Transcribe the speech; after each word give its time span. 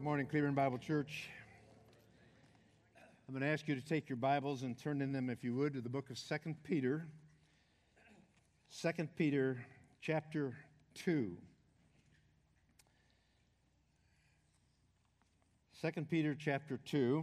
Good 0.00 0.06
morning, 0.06 0.24
Cleveland 0.24 0.56
Bible 0.56 0.78
Church. 0.78 1.28
I'm 3.28 3.34
going 3.34 3.42
to 3.42 3.52
ask 3.52 3.68
you 3.68 3.74
to 3.74 3.82
take 3.82 4.08
your 4.08 4.16
Bibles 4.16 4.62
and 4.62 4.74
turn 4.78 5.02
in 5.02 5.12
them, 5.12 5.28
if 5.28 5.44
you 5.44 5.54
would, 5.56 5.74
to 5.74 5.82
the 5.82 5.90
book 5.90 6.08
of 6.08 6.18
2 6.18 6.54
Peter. 6.64 7.06
2 8.80 9.08
Peter 9.14 9.62
chapter 10.00 10.56
2. 10.94 11.36
2 15.82 15.90
Peter 16.08 16.34
chapter 16.34 16.78
2. 16.86 17.22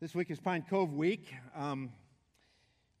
This 0.00 0.14
week 0.14 0.30
is 0.30 0.38
Pine 0.38 0.64
Cove 0.70 0.92
Week. 0.92 1.34
Um, 1.56 1.90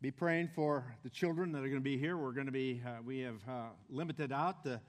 be 0.02 0.10
praying 0.10 0.50
for 0.52 0.96
the 1.04 1.10
children 1.10 1.52
that 1.52 1.58
are 1.58 1.68
going 1.68 1.74
to 1.74 1.80
be 1.80 1.96
here. 1.96 2.16
We're 2.16 2.32
going 2.32 2.46
to 2.46 2.52
be, 2.52 2.82
uh, 2.84 3.02
we 3.04 3.20
have 3.20 3.40
uh, 3.48 3.66
limited 3.88 4.32
out 4.32 4.64
the 4.64 4.80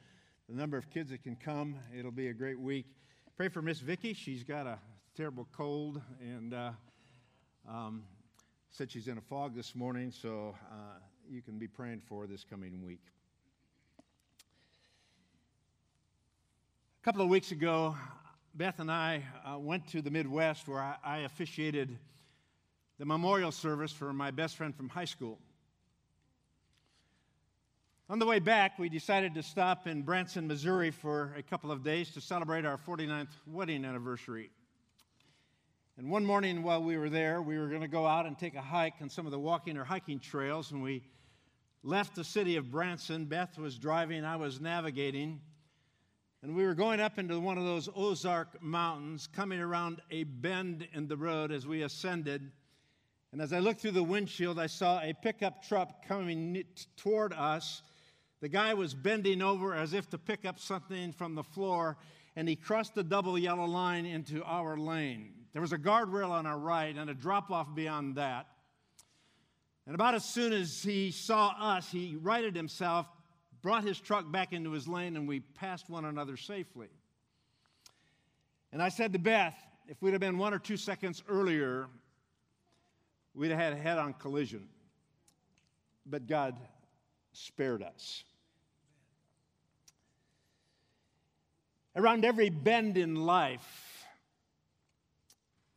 the 0.49 0.55
number 0.55 0.77
of 0.77 0.89
kids 0.89 1.11
that 1.11 1.21
can 1.21 1.35
come. 1.35 1.75
It'll 1.95 2.09
be 2.09 2.29
a 2.29 2.33
great 2.33 2.59
week. 2.59 2.87
Pray 3.37 3.49
for 3.49 3.61
Miss 3.61 3.79
Vicky. 3.79 4.13
She's 4.13 4.43
got 4.43 4.65
a 4.65 4.79
terrible 5.15 5.47
cold 5.55 6.01
and 6.19 6.55
uh, 6.55 6.71
um, 7.69 8.01
said 8.71 8.89
she's 8.89 9.07
in 9.07 9.19
a 9.19 9.21
fog 9.21 9.55
this 9.55 9.75
morning, 9.75 10.11
so 10.11 10.55
uh, 10.71 10.97
you 11.29 11.43
can 11.43 11.59
be 11.59 11.67
praying 11.67 12.01
for 12.03 12.25
this 12.25 12.43
coming 12.43 12.83
week. 12.83 13.03
A 13.99 14.01
couple 17.05 17.21
of 17.21 17.29
weeks 17.29 17.51
ago, 17.51 17.95
Beth 18.55 18.79
and 18.79 18.91
I 18.91 19.23
uh, 19.45 19.59
went 19.59 19.85
to 19.89 20.01
the 20.01 20.09
Midwest 20.09 20.67
where 20.67 20.81
I, 20.81 20.95
I 21.03 21.17
officiated 21.19 21.95
the 22.97 23.05
memorial 23.05 23.51
service 23.51 23.91
for 23.91 24.11
my 24.13 24.31
best 24.31 24.55
friend 24.55 24.75
from 24.75 24.89
high 24.89 25.05
school. 25.05 25.37
On 28.11 28.17
the 28.17 28.25
way 28.25 28.39
back, 28.39 28.79
we 28.79 28.89
decided 28.89 29.35
to 29.35 29.43
stop 29.43 29.85
in 29.85 30.01
Branson, 30.01 30.47
Missouri 30.47 30.89
for 30.89 31.31
a 31.37 31.43
couple 31.43 31.71
of 31.71 31.83
days 31.83 32.09
to 32.15 32.21
celebrate 32.21 32.65
our 32.65 32.75
49th 32.75 33.27
wedding 33.45 33.85
anniversary. 33.85 34.49
And 35.95 36.09
one 36.09 36.25
morning 36.25 36.63
while 36.63 36.81
we 36.81 36.97
were 36.97 37.11
there, 37.11 37.39
we 37.39 37.59
were 37.59 37.67
going 37.67 37.83
to 37.83 37.87
go 37.87 38.07
out 38.07 38.25
and 38.25 38.35
take 38.35 38.55
a 38.55 38.61
hike 38.61 38.95
on 38.99 39.11
some 39.11 39.27
of 39.27 39.31
the 39.31 39.37
walking 39.37 39.77
or 39.77 39.83
hiking 39.83 40.19
trails, 40.19 40.71
and 40.71 40.81
we 40.81 41.03
left 41.83 42.15
the 42.15 42.23
city 42.23 42.55
of 42.55 42.71
Branson. 42.71 43.25
Beth 43.25 43.59
was 43.59 43.77
driving, 43.77 44.25
I 44.25 44.37
was 44.37 44.59
navigating, 44.59 45.39
and 46.41 46.55
we 46.55 46.65
were 46.65 46.73
going 46.73 46.99
up 46.99 47.19
into 47.19 47.39
one 47.39 47.59
of 47.59 47.63
those 47.63 47.89
Ozark 47.95 48.59
mountains, 48.59 49.27
coming 49.27 49.59
around 49.59 50.01
a 50.09 50.23
bend 50.23 50.87
in 50.93 51.07
the 51.07 51.15
road 51.15 51.51
as 51.51 51.67
we 51.67 51.83
ascended. 51.83 52.51
And 53.31 53.39
as 53.39 53.53
I 53.53 53.59
looked 53.59 53.81
through 53.81 53.91
the 53.91 54.01
windshield, 54.01 54.57
I 54.57 54.65
saw 54.65 54.99
a 54.99 55.13
pickup 55.13 55.61
truck 55.61 56.07
coming 56.07 56.63
toward 56.97 57.33
us 57.33 57.83
the 58.41 58.49
guy 58.49 58.73
was 58.73 58.93
bending 58.93 59.41
over 59.41 59.75
as 59.75 59.93
if 59.93 60.09
to 60.09 60.17
pick 60.17 60.45
up 60.45 60.59
something 60.59 61.11
from 61.11 61.35
the 61.35 61.43
floor, 61.43 61.97
and 62.35 62.47
he 62.47 62.55
crossed 62.55 62.95
the 62.95 63.03
double 63.03 63.37
yellow 63.37 63.65
line 63.65 64.05
into 64.05 64.43
our 64.43 64.77
lane. 64.77 65.33
There 65.53 65.61
was 65.61 65.73
a 65.73 65.77
guardrail 65.77 66.29
on 66.29 66.45
our 66.45 66.57
right 66.57 66.95
and 66.95 67.09
a 67.09 67.13
drop 67.13 67.51
off 67.51 67.73
beyond 67.75 68.15
that. 68.15 68.47
And 69.85 69.95
about 69.95 70.15
as 70.15 70.23
soon 70.23 70.53
as 70.53 70.83
he 70.83 71.11
saw 71.11 71.49
us, 71.59 71.91
he 71.91 72.15
righted 72.21 72.55
himself, 72.55 73.07
brought 73.61 73.83
his 73.83 73.99
truck 73.99 74.31
back 74.31 74.53
into 74.53 74.71
his 74.71 74.87
lane, 74.87 75.17
and 75.17 75.27
we 75.27 75.39
passed 75.39 75.89
one 75.89 76.05
another 76.05 76.37
safely. 76.37 76.87
And 78.71 78.81
I 78.81 78.89
said 78.89 79.13
to 79.13 79.19
Beth, 79.19 79.55
if 79.87 80.01
we'd 80.01 80.11
have 80.11 80.21
been 80.21 80.37
one 80.37 80.53
or 80.53 80.59
two 80.59 80.77
seconds 80.77 81.23
earlier, 81.27 81.87
we'd 83.33 83.49
have 83.49 83.59
had 83.59 83.73
a 83.73 83.77
head 83.77 83.97
on 83.97 84.13
collision. 84.13 84.69
But 86.05 86.27
God 86.27 86.55
spared 87.33 87.81
us. 87.81 88.23
Around 91.99 92.23
every 92.23 92.49
bend 92.49 92.97
in 92.97 93.13
life, 93.15 94.05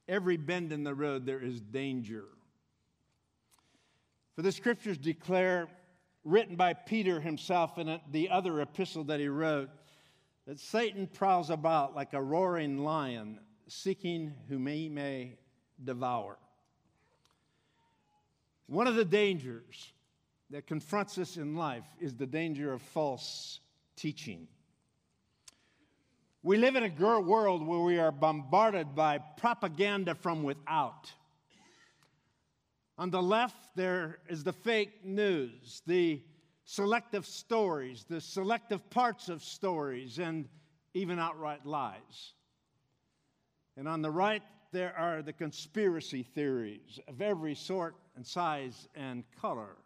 every 0.06 0.36
bend 0.36 0.72
in 0.72 0.84
the 0.84 0.94
road, 0.94 1.26
there 1.26 1.42
is 1.42 1.60
danger. 1.60 2.26
For 4.36 4.42
the 4.42 4.52
scriptures 4.52 4.98
declare, 4.98 5.66
written 6.22 6.55
by 6.55 6.74
Peter 6.74 7.18
himself 7.18 7.77
in 7.77 7.98
the 8.12 8.30
other 8.30 8.61
epistle 8.61 9.02
that 9.05 9.18
he 9.18 9.27
wrote, 9.27 9.68
that 10.46 10.61
Satan 10.61 11.08
prowls 11.08 11.50
about 11.50 11.96
like 11.96 12.12
a 12.12 12.22
roaring 12.22 12.84
lion, 12.84 13.40
seeking 13.66 14.32
whom 14.48 14.68
he 14.68 14.88
may 14.88 15.38
devour. 15.82 16.38
One 18.68 18.86
of 18.86 18.94
the 18.94 19.05
dangers 19.05 19.92
that 20.50 20.68
confronts 20.68 21.18
us 21.18 21.36
in 21.36 21.56
life 21.56 21.86
is 21.98 22.14
the 22.14 22.28
danger 22.28 22.72
of 22.72 22.80
false 22.80 23.58
teaching. 23.96 24.46
We 26.45 26.57
live 26.57 26.75
in 26.75 26.83
a 26.83 27.20
world 27.20 27.64
where 27.64 27.80
we 27.80 28.01
are 28.01 28.11
bombarded 28.11 28.97
by 28.97 29.19
propaganda 29.19 30.17
from 30.17 30.42
without. 30.42 31.13
On 32.98 33.11
the 33.11 33.23
left, 33.23 33.77
there 33.77 34.19
is 34.29 34.42
the 34.42 34.53
fake 34.53 35.05
news, 35.05 35.83
the 35.86 36.20
selective 36.64 37.27
stories, 37.27 38.05
the 38.08 38.20
selective 38.20 38.91
parts 38.91 39.29
of 39.29 39.41
stories, 39.45 40.19
and 40.19 40.48
even 40.95 41.20
outright 41.20 41.64
lies. 41.64 42.35
And 43.77 43.86
on 43.86 44.03
the 44.03 44.11
right, 44.11 44.42
there 44.73 44.97
are 44.98 45.23
the 45.23 45.33
conspiracy 45.33 46.24
theories 46.24 46.98
of 47.07 47.23
every 47.23 47.55
sort 47.55 47.95
and 48.17 48.27
size 48.27 48.89
and 48.97 49.23
color. 49.41 49.77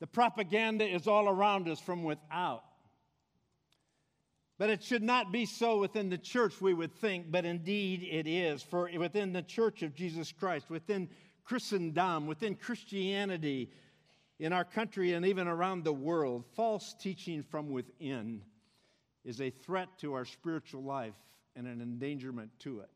The 0.00 0.08
propaganda 0.08 0.84
is 0.84 1.06
all 1.06 1.28
around 1.28 1.68
us 1.68 1.78
from 1.78 2.02
without. 2.02 2.64
But 4.62 4.70
it 4.70 4.84
should 4.84 5.02
not 5.02 5.32
be 5.32 5.44
so 5.44 5.80
within 5.80 6.08
the 6.08 6.16
church, 6.16 6.60
we 6.60 6.72
would 6.72 6.94
think, 6.94 7.32
but 7.32 7.44
indeed 7.44 8.06
it 8.08 8.28
is. 8.28 8.62
For 8.62 8.88
within 8.96 9.32
the 9.32 9.42
church 9.42 9.82
of 9.82 9.92
Jesus 9.92 10.30
Christ, 10.30 10.70
within 10.70 11.08
Christendom, 11.42 12.28
within 12.28 12.54
Christianity, 12.54 13.72
in 14.38 14.52
our 14.52 14.62
country 14.62 15.14
and 15.14 15.26
even 15.26 15.48
around 15.48 15.82
the 15.82 15.92
world, 15.92 16.44
false 16.54 16.94
teaching 16.94 17.42
from 17.42 17.70
within 17.70 18.40
is 19.24 19.40
a 19.40 19.50
threat 19.50 19.88
to 19.98 20.14
our 20.14 20.24
spiritual 20.24 20.84
life 20.84 21.16
and 21.56 21.66
an 21.66 21.82
endangerment 21.82 22.52
to 22.60 22.82
it. 22.82 22.90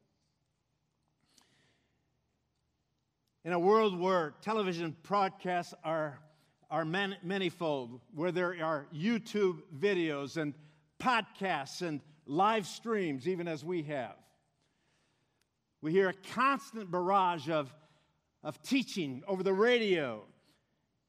In 3.44 3.52
a 3.52 3.58
world 3.58 3.98
where 3.98 4.34
television 4.40 4.94
broadcasts 5.02 5.74
are, 5.82 6.20
are 6.70 6.84
manifold, 6.84 8.00
where 8.14 8.30
there 8.30 8.56
are 8.64 8.86
YouTube 8.94 9.62
videos 9.76 10.36
and 10.36 10.54
podcasts 10.98 11.82
and 11.82 12.00
live 12.26 12.66
streams, 12.66 13.28
even 13.28 13.48
as 13.48 13.64
we 13.64 13.82
have. 13.84 14.16
We 15.82 15.92
hear 15.92 16.08
a 16.08 16.14
constant 16.34 16.90
barrage 16.90 17.48
of, 17.48 17.72
of 18.42 18.60
teaching 18.62 19.22
over 19.28 19.42
the 19.42 19.52
radio 19.52 20.24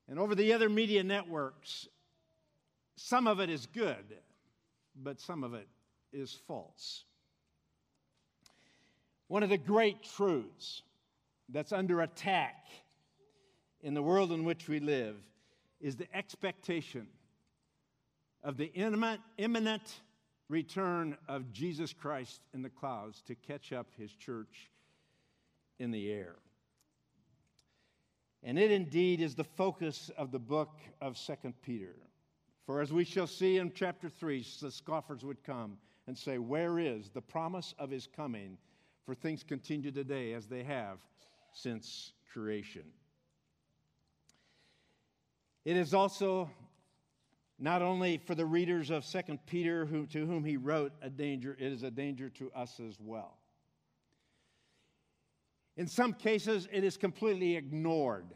and 0.08 0.20
over 0.20 0.36
the 0.36 0.54
other 0.54 0.70
media 0.70 1.04
networks. 1.04 1.88
Some 2.96 3.28
of 3.28 3.40
it 3.40 3.50
is 3.50 3.66
good, 3.68 4.18
but 4.96 5.20
some 5.20 5.44
of 5.44 5.54
it 5.54 5.68
is 6.14 6.38
false. 6.48 7.04
One 9.28 9.44
of 9.44 9.50
the 9.50 9.58
great 9.58 10.04
truths 10.04 10.82
that's 11.50 11.72
under 11.72 12.02
attack 12.02 12.66
in 13.82 13.94
the 13.94 14.02
world 14.02 14.32
in 14.32 14.44
which 14.44 14.68
we 14.68 14.80
live 14.80 15.16
is 15.80 15.96
the 15.96 16.08
expectation 16.16 17.08
of 18.48 18.56
the 18.56 18.72
imminent, 19.38 20.02
return 20.48 21.18
of 21.28 21.52
Jesus 21.52 21.92
Christ 21.92 22.40
in 22.54 22.62
the 22.62 22.70
clouds 22.70 23.22
to 23.24 23.36
catch 23.36 23.74
up 23.74 23.88
his 23.98 24.14
church 24.14 24.72
in 25.80 25.92
the 25.92 26.10
air. 26.10 26.38
And 28.44 28.58
it 28.58 28.72
indeed 28.72 29.20
is 29.20 29.36
the 29.36 29.44
focus 29.44 30.10
of 30.18 30.32
the 30.32 30.40
book 30.40 30.80
of 31.02 31.18
Second 31.18 31.62
Peter. 31.62 31.98
For 32.66 32.80
as 32.80 32.94
we 32.94 33.04
shall 33.04 33.28
see 33.28 33.58
in 33.58 33.74
chapter 33.76 34.08
3, 34.08 34.46
the 34.62 34.72
scoffers 34.72 35.26
would 35.26 35.44
come 35.44 35.78
and 36.08 36.18
say, 36.18 36.38
Where 36.38 36.80
is 36.80 37.10
the 37.10 37.22
promise 37.22 37.76
of 37.78 37.90
his 37.90 38.08
coming? 38.08 38.58
For 39.06 39.14
things 39.14 39.44
continue 39.44 39.92
today 39.92 40.32
as 40.32 40.48
they 40.48 40.64
have 40.64 41.00
since 41.52 42.14
creation. 42.32 42.84
It 45.66 45.76
is 45.76 45.94
also 45.94 46.50
not 47.60 47.82
only 47.82 48.18
for 48.18 48.36
the 48.36 48.46
readers 48.46 48.90
of 48.90 49.06
2 49.06 49.40
Peter 49.46 49.86
who, 49.86 50.06
to 50.08 50.26
whom 50.26 50.44
he 50.44 50.58
wrote 50.58 50.92
a 51.02 51.10
danger, 51.10 51.56
it 51.60 51.72
is 51.72 51.84
a 51.84 51.92
danger 51.92 52.30
to 52.30 52.52
us 52.52 52.80
as 52.80 52.98
well. 53.00 53.38
In 55.76 55.88
some 55.88 56.14
cases, 56.14 56.68
it 56.72 56.84
is 56.84 56.98
completely 56.98 57.56
ignored. 57.56 58.28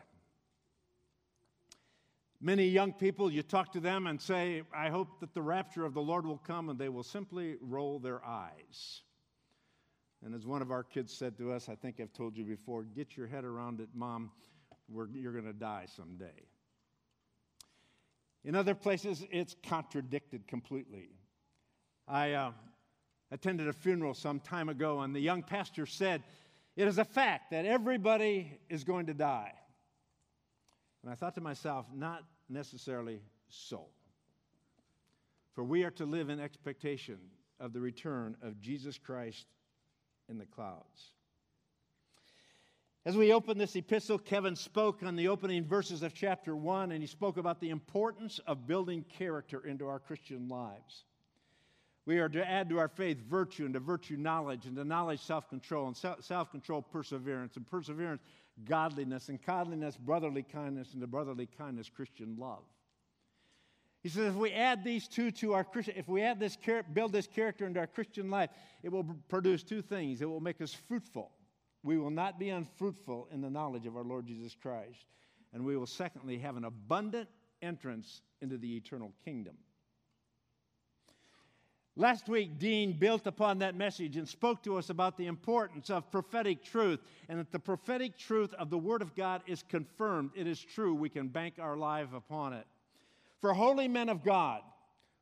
Many 2.39 2.67
young 2.67 2.93
people, 2.93 3.31
you 3.31 3.43
talk 3.43 3.71
to 3.73 3.79
them 3.79 4.07
and 4.07 4.19
say, 4.19 4.63
I 4.75 4.89
hope 4.89 5.19
that 5.19 5.33
the 5.33 5.41
rapture 5.41 5.85
of 5.85 5.93
the 5.93 6.01
Lord 6.01 6.25
will 6.25 6.39
come, 6.39 6.69
and 6.69 6.79
they 6.79 6.89
will 6.89 7.03
simply 7.03 7.57
roll 7.61 7.99
their 7.99 8.25
eyes. 8.25 9.01
And 10.23 10.33
as 10.33 10.45
one 10.45 10.61
of 10.63 10.71
our 10.71 10.83
kids 10.83 11.13
said 11.13 11.37
to 11.37 11.51
us, 11.51 11.69
I 11.69 11.75
think 11.75 11.99
I've 11.99 12.13
told 12.13 12.35
you 12.37 12.43
before, 12.43 12.83
get 12.83 13.15
your 13.15 13.27
head 13.27 13.43
around 13.43 13.79
it, 13.79 13.89
Mom, 13.93 14.31
you're 14.91 15.33
going 15.33 15.45
to 15.45 15.53
die 15.53 15.85
someday. 15.95 16.47
In 18.43 18.55
other 18.55 18.75
places, 18.75 19.25
it's 19.31 19.55
contradicted 19.63 20.47
completely. 20.47 21.09
I, 22.07 22.33
uh, 22.33 22.51
attended 23.31 23.67
a 23.67 23.73
funeral 23.73 24.13
some 24.13 24.39
time 24.39 24.69
ago, 24.69 24.99
and 25.01 25.15
the 25.15 25.19
young 25.19 25.41
pastor 25.41 25.85
said, 25.85 26.21
It 26.75 26.87
is 26.87 26.97
a 26.97 27.05
fact 27.05 27.51
that 27.51 27.65
everybody 27.65 28.59
is 28.69 28.83
going 28.83 29.07
to 29.07 29.13
die. 29.13 29.53
And 31.01 31.11
I 31.11 31.15
thought 31.15 31.35
to 31.35 31.41
myself, 31.41 31.87
not 31.93 32.23
necessarily 32.49 33.21
so. 33.49 33.85
For 35.53 35.63
we 35.63 35.83
are 35.83 35.91
to 35.91 36.05
live 36.05 36.29
in 36.29 36.39
expectation 36.39 37.17
of 37.59 37.73
the 37.73 37.79
return 37.79 38.35
of 38.41 38.59
Jesus 38.61 38.97
Christ 38.97 39.47
in 40.29 40.37
the 40.37 40.45
clouds. 40.45 41.13
As 43.03 43.17
we 43.17 43.33
open 43.33 43.57
this 43.57 43.75
epistle, 43.75 44.19
Kevin 44.19 44.55
spoke 44.55 45.01
on 45.01 45.15
the 45.15 45.27
opening 45.27 45.65
verses 45.65 46.03
of 46.03 46.13
chapter 46.13 46.55
1, 46.55 46.91
and 46.91 47.01
he 47.01 47.07
spoke 47.07 47.37
about 47.37 47.59
the 47.59 47.71
importance 47.71 48.39
of 48.45 48.67
building 48.67 49.03
character 49.17 49.65
into 49.65 49.87
our 49.87 49.97
Christian 49.97 50.47
lives. 50.47 51.05
We 52.05 52.19
are 52.19 52.29
to 52.29 52.47
add 52.47 52.69
to 52.69 52.77
our 52.77 52.87
faith 52.87 53.17
virtue, 53.27 53.65
and 53.65 53.73
to 53.73 53.79
virtue 53.79 54.17
knowledge, 54.17 54.67
and 54.67 54.75
to 54.75 54.83
knowledge 54.83 55.19
self 55.19 55.49
control, 55.49 55.87
and 55.87 55.97
self 55.97 56.51
control 56.51 56.83
perseverance, 56.83 57.55
and 57.55 57.67
perseverance 57.67 58.21
godliness, 58.65 59.29
and 59.29 59.43
godliness 59.43 59.97
brotherly 59.97 60.43
kindness, 60.43 60.93
and 60.93 61.01
to 61.01 61.07
brotherly 61.07 61.47
kindness 61.57 61.89
Christian 61.89 62.35
love. 62.37 62.63
He 64.03 64.09
says 64.09 64.27
if 64.27 64.35
we 64.35 64.51
add 64.51 64.83
these 64.83 65.07
two 65.07 65.31
to 65.31 65.53
our 65.53 65.63
Christian, 65.63 65.95
if 65.97 66.07
we 66.07 66.21
add 66.21 66.39
this 66.39 66.55
build 66.93 67.13
this 67.13 67.25
character 67.25 67.65
into 67.65 67.79
our 67.79 67.87
Christian 67.87 68.29
life, 68.29 68.51
it 68.83 68.91
will 68.91 69.05
produce 69.27 69.63
two 69.63 69.81
things. 69.81 70.21
It 70.21 70.29
will 70.29 70.39
make 70.39 70.61
us 70.61 70.75
fruitful 70.87 71.31
we 71.83 71.97
will 71.97 72.11
not 72.11 72.39
be 72.39 72.49
unfruitful 72.49 73.27
in 73.31 73.41
the 73.41 73.49
knowledge 73.49 73.85
of 73.85 73.97
our 73.97 74.03
Lord 74.03 74.27
Jesus 74.27 74.55
Christ. 74.61 75.05
And 75.53 75.65
we 75.65 75.75
will, 75.75 75.87
secondly, 75.87 76.37
have 76.37 76.57
an 76.57 76.65
abundant 76.65 77.27
entrance 77.61 78.21
into 78.41 78.57
the 78.57 78.75
eternal 78.75 79.11
kingdom. 79.25 79.55
Last 81.97 82.29
week, 82.29 82.57
Dean 82.57 82.93
built 82.93 83.27
upon 83.27 83.59
that 83.59 83.75
message 83.75 84.15
and 84.15 84.27
spoke 84.27 84.63
to 84.63 84.77
us 84.77 84.89
about 84.89 85.17
the 85.17 85.27
importance 85.27 85.89
of 85.89 86.09
prophetic 86.09 86.63
truth 86.63 87.01
and 87.27 87.37
that 87.37 87.51
the 87.51 87.59
prophetic 87.59 88.17
truth 88.17 88.53
of 88.53 88.69
the 88.69 88.77
Word 88.77 89.01
of 89.01 89.13
God 89.13 89.41
is 89.45 89.63
confirmed. 89.67 90.31
It 90.33 90.47
is 90.47 90.59
true. 90.59 90.95
We 90.95 91.09
can 91.09 91.27
bank 91.27 91.55
our 91.59 91.75
life 91.75 92.13
upon 92.15 92.53
it. 92.53 92.65
For 93.41 93.53
holy 93.53 93.89
men 93.89 94.07
of 94.07 94.23
God 94.23 94.61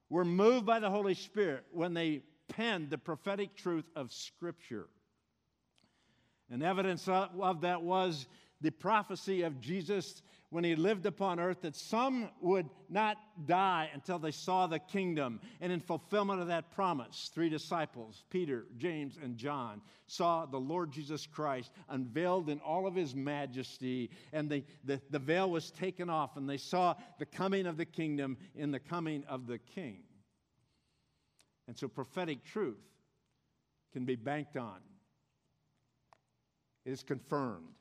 were 0.09 0.25
moved 0.25 0.65
by 0.65 0.79
the 0.79 0.89
Holy 0.89 1.15
Spirit 1.15 1.63
when 1.71 1.93
they 1.95 2.21
penned 2.49 2.91
the 2.91 2.97
prophetic 2.97 3.55
truth 3.55 3.89
of 3.95 4.11
Scripture. 4.11 4.87
And 6.51 6.63
evidence 6.63 7.07
of 7.07 7.61
that 7.61 7.81
was 7.81 8.27
the 8.61 8.71
prophecy 8.71 9.43
of 9.43 9.61
Jesus 9.61 10.21
when 10.51 10.63
he 10.63 10.75
lived 10.75 11.05
upon 11.05 11.39
earth 11.39 11.61
that 11.61 11.75
some 11.75 12.29
would 12.41 12.67
not 12.89 13.17
die 13.45 13.89
until 13.93 14.17
they 14.17 14.31
saw 14.31 14.65
the 14.65 14.79
kingdom. 14.79 15.39
And 15.61 15.71
in 15.71 15.79
fulfillment 15.79 16.41
of 16.41 16.47
that 16.47 16.71
promise, 16.71 17.29
three 17.33 17.49
disciples, 17.49 18.23
Peter, 18.31 18.65
James, 18.77 19.17
and 19.21 19.37
John, 19.37 19.81
saw 20.07 20.47
the 20.47 20.59
Lord 20.59 20.91
Jesus 20.91 21.27
Christ 21.27 21.71
unveiled 21.87 22.49
in 22.49 22.59
all 22.61 22.87
of 22.87 22.95
his 22.95 23.13
majesty. 23.13 24.09
And 24.33 24.49
the, 24.49 24.63
the, 24.83 24.99
the 25.11 25.19
veil 25.19 25.51
was 25.51 25.69
taken 25.69 26.09
off, 26.09 26.35
and 26.35 26.49
they 26.49 26.57
saw 26.57 26.95
the 27.19 27.27
coming 27.27 27.67
of 27.67 27.77
the 27.77 27.85
kingdom 27.85 28.35
in 28.55 28.71
the 28.71 28.79
coming 28.79 29.23
of 29.29 29.45
the 29.45 29.59
king. 29.59 29.99
And 31.67 31.77
so 31.77 31.87
prophetic 31.87 32.43
truth 32.43 32.81
can 33.93 34.05
be 34.05 34.15
banked 34.15 34.57
on 34.57 34.79
it 36.89 36.93
is 36.93 37.03
confirmed. 37.03 37.75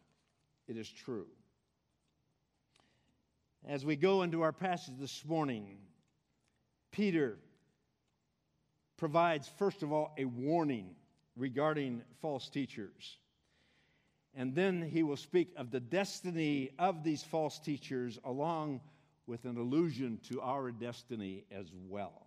It 0.68 0.76
is 0.76 0.86
true. 0.86 1.28
As 3.66 3.82
we 3.82 3.96
go 3.96 4.20
into 4.20 4.42
our 4.42 4.52
passage 4.52 4.96
this 5.00 5.24
morning, 5.24 5.78
Peter 6.92 7.38
provides, 8.98 9.48
first 9.56 9.82
of 9.82 9.92
all, 9.92 10.12
a 10.18 10.26
warning 10.26 10.90
regarding 11.36 12.02
false 12.20 12.50
teachers. 12.50 13.16
And 14.34 14.54
then 14.54 14.82
he 14.82 15.02
will 15.02 15.16
speak 15.16 15.54
of 15.56 15.70
the 15.70 15.80
destiny 15.80 16.72
of 16.78 17.02
these 17.02 17.22
false 17.22 17.58
teachers, 17.58 18.18
along 18.24 18.82
with 19.26 19.46
an 19.46 19.56
allusion 19.56 20.20
to 20.28 20.42
our 20.42 20.70
destiny 20.70 21.44
as 21.50 21.72
well. 21.88 22.26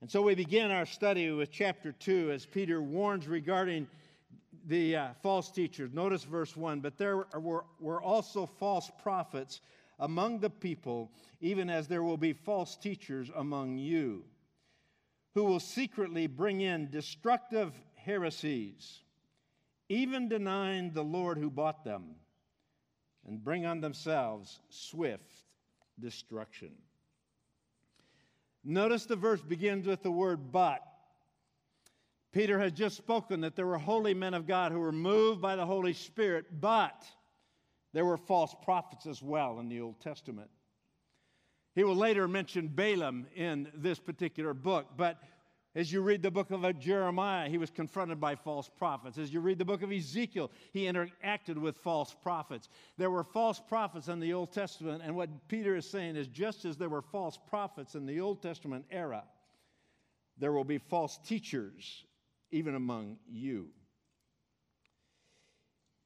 And 0.00 0.10
so 0.10 0.22
we 0.22 0.34
begin 0.34 0.70
our 0.70 0.86
study 0.86 1.30
with 1.32 1.50
chapter 1.52 1.92
2 1.92 2.30
as 2.32 2.46
Peter 2.46 2.80
warns 2.80 3.28
regarding 3.28 3.86
the 4.66 4.96
uh, 4.96 5.08
false 5.22 5.50
teachers. 5.50 5.92
Notice 5.92 6.24
verse 6.24 6.56
1 6.56 6.80
But 6.80 6.98
there 6.98 7.26
were, 7.38 7.64
were 7.80 8.02
also 8.02 8.46
false 8.46 8.90
prophets 9.02 9.60
among 9.98 10.40
the 10.40 10.50
people, 10.50 11.10
even 11.40 11.70
as 11.70 11.88
there 11.88 12.02
will 12.02 12.16
be 12.16 12.32
false 12.32 12.76
teachers 12.76 13.30
among 13.36 13.78
you, 13.78 14.24
who 15.34 15.44
will 15.44 15.60
secretly 15.60 16.26
bring 16.26 16.60
in 16.60 16.90
destructive 16.90 17.72
heresies, 17.94 19.00
even 19.88 20.28
denying 20.28 20.92
the 20.92 21.04
Lord 21.04 21.38
who 21.38 21.50
bought 21.50 21.84
them, 21.84 22.16
and 23.26 23.42
bring 23.42 23.64
on 23.64 23.80
themselves 23.80 24.60
swift 24.68 25.44
destruction. 26.00 26.72
Notice 28.64 29.06
the 29.06 29.16
verse 29.16 29.42
begins 29.42 29.86
with 29.86 30.02
the 30.02 30.10
word 30.10 30.52
but. 30.52 30.82
Peter 32.32 32.58
has 32.58 32.72
just 32.72 32.96
spoken 32.96 33.42
that 33.42 33.56
there 33.56 33.66
were 33.66 33.78
holy 33.78 34.14
men 34.14 34.32
of 34.32 34.46
God 34.46 34.72
who 34.72 34.80
were 34.80 34.92
moved 34.92 35.42
by 35.42 35.54
the 35.54 35.66
Holy 35.66 35.92
Spirit, 35.92 36.46
but 36.60 37.04
there 37.92 38.06
were 38.06 38.16
false 38.16 38.54
prophets 38.62 39.06
as 39.06 39.22
well 39.22 39.60
in 39.60 39.68
the 39.68 39.80
Old 39.80 40.00
Testament. 40.00 40.50
He 41.74 41.84
will 41.84 41.96
later 41.96 42.26
mention 42.26 42.68
Balaam 42.68 43.26
in 43.34 43.70
this 43.74 43.98
particular 43.98 44.54
book, 44.54 44.86
but 44.96 45.18
as 45.74 45.90
you 45.90 46.02
read 46.02 46.22
the 46.22 46.30
book 46.30 46.50
of 46.50 46.78
Jeremiah, 46.78 47.48
he 47.48 47.56
was 47.56 47.70
confronted 47.70 48.20
by 48.20 48.34
false 48.34 48.68
prophets. 48.68 49.16
As 49.16 49.32
you 49.32 49.40
read 49.40 49.58
the 49.58 49.64
book 49.64 49.82
of 49.82 49.90
Ezekiel, 49.90 50.50
he 50.72 50.84
interacted 50.84 51.56
with 51.56 51.78
false 51.78 52.14
prophets. 52.22 52.68
There 52.98 53.10
were 53.10 53.24
false 53.24 53.58
prophets 53.58 54.08
in 54.08 54.20
the 54.20 54.34
Old 54.34 54.52
Testament, 54.52 55.02
and 55.04 55.16
what 55.16 55.48
Peter 55.48 55.74
is 55.76 55.88
saying 55.88 56.16
is 56.16 56.28
just 56.28 56.64
as 56.66 56.76
there 56.76 56.90
were 56.90 57.02
false 57.02 57.38
prophets 57.48 57.94
in 57.94 58.04
the 58.04 58.20
Old 58.20 58.42
Testament 58.42 58.84
era, 58.90 59.24
there 60.38 60.52
will 60.52 60.64
be 60.64 60.78
false 60.78 61.18
teachers 61.24 62.04
even 62.52 62.74
among 62.74 63.16
you. 63.28 63.68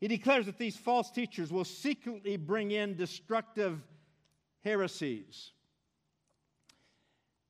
He 0.01 0.09
declares 0.09 0.47
that 0.47 0.59
these 0.59 0.77
false 0.77 1.11
teachers 1.11 1.53
will 1.53 1.65
secretly 1.65 2.37
bring 2.37 2.71
in 2.71 2.97
destructive 2.97 3.81
heresies. 4.63 5.53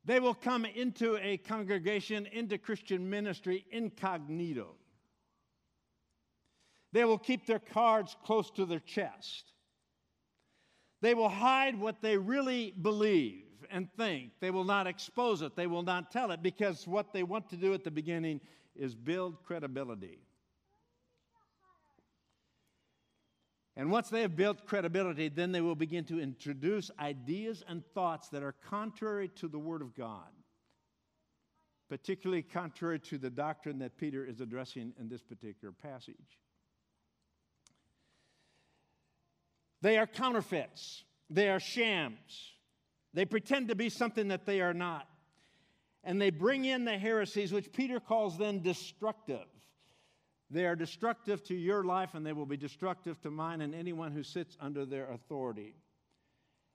They 0.04 0.20
will 0.20 0.34
come 0.34 0.64
into 0.64 1.16
a 1.16 1.36
congregation, 1.38 2.26
into 2.26 2.58
Christian 2.58 3.10
ministry 3.10 3.66
incognito. 3.72 4.76
They 6.92 7.04
will 7.04 7.18
keep 7.18 7.46
their 7.46 7.58
cards 7.58 8.16
close 8.24 8.50
to 8.52 8.64
their 8.64 8.80
chest. 8.80 9.52
They 11.02 11.14
will 11.14 11.28
hide 11.28 11.78
what 11.78 12.00
they 12.00 12.16
really 12.16 12.72
believe 12.80 13.42
and 13.70 13.92
think. 13.96 14.30
They 14.40 14.52
will 14.52 14.64
not 14.64 14.86
expose 14.86 15.42
it. 15.42 15.56
They 15.56 15.66
will 15.66 15.82
not 15.82 16.12
tell 16.12 16.30
it 16.30 16.42
because 16.42 16.86
what 16.86 17.12
they 17.12 17.24
want 17.24 17.50
to 17.50 17.56
do 17.56 17.74
at 17.74 17.82
the 17.82 17.90
beginning 17.90 18.40
is 18.78 18.94
build 18.94 19.42
credibility. 19.42 20.20
And 23.76 23.90
once 23.90 24.08
they 24.08 24.22
have 24.22 24.36
built 24.36 24.66
credibility, 24.66 25.28
then 25.28 25.52
they 25.52 25.60
will 25.60 25.74
begin 25.74 26.04
to 26.04 26.18
introduce 26.18 26.90
ideas 26.98 27.62
and 27.68 27.84
thoughts 27.92 28.30
that 28.30 28.42
are 28.42 28.54
contrary 28.70 29.28
to 29.36 29.48
the 29.48 29.58
Word 29.58 29.82
of 29.82 29.94
God, 29.94 30.30
particularly 31.90 32.42
contrary 32.42 32.98
to 33.00 33.18
the 33.18 33.28
doctrine 33.28 33.78
that 33.80 33.98
Peter 33.98 34.24
is 34.24 34.40
addressing 34.40 34.94
in 34.98 35.08
this 35.10 35.22
particular 35.22 35.72
passage. 35.72 36.38
They 39.82 39.98
are 39.98 40.06
counterfeits, 40.06 41.04
they 41.28 41.50
are 41.50 41.60
shams, 41.60 42.52
they 43.12 43.26
pretend 43.26 43.68
to 43.68 43.74
be 43.74 43.90
something 43.90 44.28
that 44.28 44.46
they 44.46 44.62
are 44.62 44.74
not 44.74 45.06
and 46.06 46.22
they 46.22 46.30
bring 46.30 46.64
in 46.64 46.84
the 46.84 46.96
heresies, 46.96 47.52
which 47.52 47.72
Peter 47.72 47.98
calls 47.98 48.38
then 48.38 48.62
destructive. 48.62 49.44
They 50.48 50.64
are 50.64 50.76
destructive 50.76 51.42
to 51.44 51.54
your 51.54 51.82
life, 51.82 52.14
and 52.14 52.24
they 52.24 52.32
will 52.32 52.46
be 52.46 52.56
destructive 52.56 53.20
to 53.22 53.30
mine 53.30 53.60
and 53.60 53.74
anyone 53.74 54.12
who 54.12 54.22
sits 54.22 54.56
under 54.60 54.86
their 54.86 55.10
authority. 55.10 55.74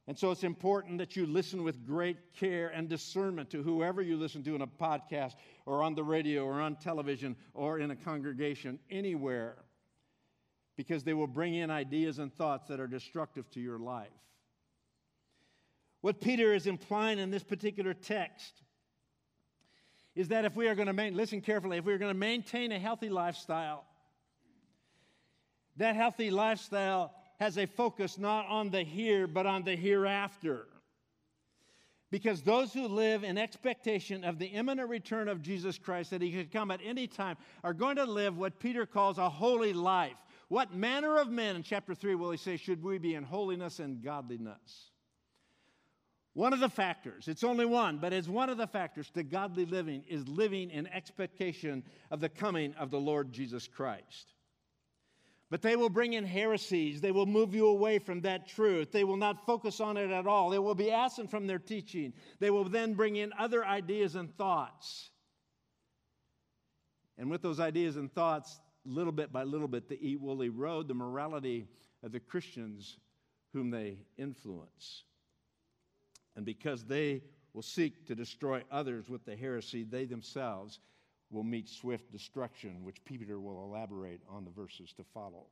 And 0.07 0.19
so 0.19 0.31
it's 0.31 0.43
important 0.43 0.97
that 0.97 1.15
you 1.15 1.25
listen 1.25 1.63
with 1.63 1.87
great 1.87 2.17
care 2.37 2.67
and 2.67 2.89
discernment 2.89 3.49
to 3.51 3.63
whoever 3.63 4.01
you 4.01 4.17
listen 4.17 4.43
to 4.43 4.55
in 4.55 4.61
a 4.61 4.67
podcast 4.67 5.35
or 5.65 5.81
on 5.81 5.95
the 5.95 6.03
radio 6.03 6.43
or 6.43 6.59
on 6.59 6.75
television 6.75 7.37
or 7.53 7.79
in 7.79 7.91
a 7.91 7.95
congregation, 7.95 8.79
anywhere, 8.89 9.55
because 10.75 11.05
they 11.05 11.13
will 11.13 11.27
bring 11.27 11.55
in 11.55 11.71
ideas 11.71 12.19
and 12.19 12.33
thoughts 12.33 12.67
that 12.67 12.81
are 12.81 12.87
destructive 12.87 13.49
to 13.51 13.61
your 13.61 13.79
life. 13.79 14.09
What 16.01 16.19
Peter 16.19 16.53
is 16.53 16.67
implying 16.67 17.17
in 17.17 17.31
this 17.31 17.43
particular 17.43 17.93
text 17.93 18.63
is 20.15 20.27
that 20.29 20.45
if 20.45 20.55
we 20.55 20.67
are 20.67 20.75
going 20.75 20.87
to 20.87 20.93
maintain, 20.93 21.17
listen 21.17 21.41
carefully, 21.41 21.77
if 21.77 21.85
we 21.85 21.93
are 21.93 21.97
going 21.97 22.13
to 22.13 22.19
maintain 22.19 22.71
a 22.71 22.79
healthy 22.79 23.09
lifestyle, 23.09 23.85
that 25.77 25.95
healthy 25.95 26.29
lifestyle 26.31 27.13
has 27.39 27.57
a 27.57 27.65
focus 27.65 28.17
not 28.17 28.45
on 28.47 28.69
the 28.69 28.83
here, 28.83 29.25
but 29.25 29.45
on 29.45 29.63
the 29.63 29.75
hereafter. 29.75 30.67
Because 32.11 32.41
those 32.41 32.73
who 32.73 32.87
live 32.87 33.23
in 33.23 33.37
expectation 33.37 34.25
of 34.25 34.37
the 34.37 34.47
imminent 34.47 34.89
return 34.89 35.29
of 35.29 35.41
Jesus 35.41 35.77
Christ, 35.77 36.09
that 36.09 36.21
he 36.21 36.31
could 36.33 36.51
come 36.51 36.69
at 36.69 36.81
any 36.83 37.07
time, 37.07 37.37
are 37.63 37.73
going 37.73 37.95
to 37.95 38.03
live 38.03 38.37
what 38.37 38.59
Peter 38.59 38.85
calls 38.85 39.17
a 39.17 39.29
holy 39.29 39.71
life. 39.71 40.17
What 40.49 40.75
manner 40.75 41.17
of 41.17 41.29
men, 41.29 41.55
in 41.55 41.63
chapter 41.63 41.95
3, 41.95 42.15
will 42.15 42.31
he 42.31 42.37
say, 42.37 42.57
should 42.57 42.83
we 42.83 42.97
be 42.97 43.15
in 43.15 43.23
holiness 43.23 43.79
and 43.79 44.03
godliness? 44.03 44.90
One 46.33 46.53
of 46.53 46.61
the 46.61 46.69
factors, 46.69 47.27
it's 47.27 47.43
only 47.43 47.65
one, 47.65 47.97
but 47.97 48.13
it's 48.13 48.27
one 48.27 48.49
of 48.49 48.57
the 48.57 48.67
factors 48.67 49.09
to 49.11 49.23
godly 49.23 49.65
living 49.65 50.03
is 50.07 50.27
living 50.27 50.69
in 50.69 50.87
expectation 50.87 51.83
of 52.09 52.21
the 52.21 52.29
coming 52.29 52.73
of 52.75 52.89
the 52.89 52.99
Lord 52.99 53.33
Jesus 53.33 53.67
Christ. 53.67 54.33
But 55.49 55.61
they 55.61 55.75
will 55.75 55.89
bring 55.89 56.13
in 56.13 56.23
heresies. 56.23 57.01
They 57.01 57.11
will 57.11 57.25
move 57.25 57.53
you 57.53 57.67
away 57.67 57.99
from 57.99 58.21
that 58.21 58.47
truth. 58.47 58.93
They 58.93 59.03
will 59.03 59.17
not 59.17 59.45
focus 59.45 59.81
on 59.81 59.97
it 59.97 60.09
at 60.09 60.25
all. 60.25 60.49
They 60.49 60.59
will 60.59 60.75
be 60.75 60.89
absent 60.89 61.29
from 61.29 61.45
their 61.45 61.59
teaching. 61.59 62.13
They 62.39 62.49
will 62.49 62.63
then 62.63 62.93
bring 62.93 63.17
in 63.17 63.33
other 63.37 63.65
ideas 63.65 64.15
and 64.15 64.33
thoughts. 64.37 65.09
And 67.17 67.29
with 67.29 67.41
those 67.41 67.59
ideas 67.59 67.97
and 67.97 68.09
thoughts, 68.09 68.61
little 68.85 69.11
bit 69.11 69.33
by 69.33 69.43
little 69.43 69.67
bit, 69.67 69.89
they 69.89 70.15
will 70.15 70.41
erode 70.41 70.87
the 70.87 70.93
morality 70.93 71.67
of 72.01 72.13
the 72.13 72.21
Christians 72.21 72.97
whom 73.51 73.69
they 73.69 73.97
influence. 74.17 75.03
And 76.35 76.45
because 76.45 76.85
they 76.85 77.21
will 77.53 77.61
seek 77.61 78.07
to 78.07 78.15
destroy 78.15 78.63
others 78.71 79.09
with 79.09 79.25
the 79.25 79.35
heresy, 79.35 79.83
they 79.83 80.05
themselves 80.05 80.79
will 81.29 81.43
meet 81.43 81.69
swift 81.69 82.11
destruction, 82.11 82.83
which 82.83 83.03
Peter 83.05 83.39
will 83.39 83.63
elaborate 83.63 84.21
on 84.29 84.43
the 84.43 84.51
verses 84.51 84.93
to 84.93 85.03
follow. 85.13 85.45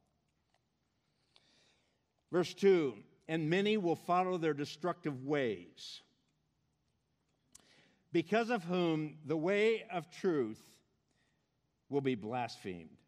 Verse 2.32 2.54
2 2.54 2.96
And 3.28 3.50
many 3.50 3.78
will 3.78 3.96
follow 3.96 4.38
their 4.38 4.54
destructive 4.54 5.26
ways, 5.26 6.02
because 8.12 8.50
of 8.50 8.64
whom 8.64 9.18
the 9.26 9.38
way 9.38 9.84
of 9.92 10.10
truth 10.12 10.62
will 11.90 12.02
be 12.02 12.16
blasphemed. 12.16 12.99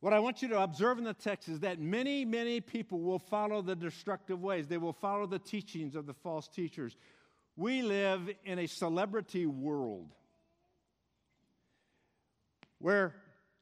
What 0.00 0.14
I 0.14 0.18
want 0.18 0.40
you 0.40 0.48
to 0.48 0.62
observe 0.62 0.96
in 0.96 1.04
the 1.04 1.12
text 1.12 1.48
is 1.48 1.60
that 1.60 1.78
many, 1.78 2.24
many 2.24 2.60
people 2.60 3.00
will 3.00 3.18
follow 3.18 3.60
the 3.60 3.76
destructive 3.76 4.40
ways. 4.40 4.66
They 4.66 4.78
will 4.78 4.94
follow 4.94 5.26
the 5.26 5.38
teachings 5.38 5.94
of 5.94 6.06
the 6.06 6.14
false 6.14 6.48
teachers. 6.48 6.96
We 7.56 7.82
live 7.82 8.30
in 8.44 8.58
a 8.58 8.66
celebrity 8.66 9.44
world 9.44 10.08
where 12.78 13.14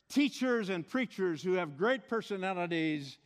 teachers 0.09 0.69
and 0.69 0.89
preachers 0.89 1.43
who 1.43 1.55
have 1.55 1.77
great 1.77 2.09
personalities 2.09 3.19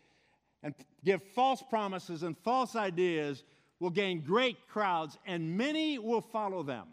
and 0.62 0.75
give 1.04 1.23
false 1.35 1.62
promises 1.69 2.23
and 2.23 2.37
false 2.38 2.75
ideas 2.75 3.45
will 3.78 3.90
gain 3.90 4.21
great 4.21 4.57
crowds, 4.69 5.19
and 5.26 5.57
many 5.59 5.99
will 5.99 6.21
follow 6.23 6.62
them. 6.62 6.87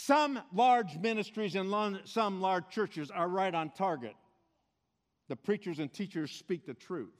Some 0.00 0.38
large 0.54 0.96
ministries 0.96 1.56
and 1.56 1.98
some 2.04 2.40
large 2.40 2.68
churches 2.68 3.10
are 3.10 3.28
right 3.28 3.52
on 3.52 3.70
target. 3.70 4.14
The 5.28 5.34
preachers 5.34 5.80
and 5.80 5.92
teachers 5.92 6.30
speak 6.30 6.66
the 6.66 6.74
truth. 6.74 7.16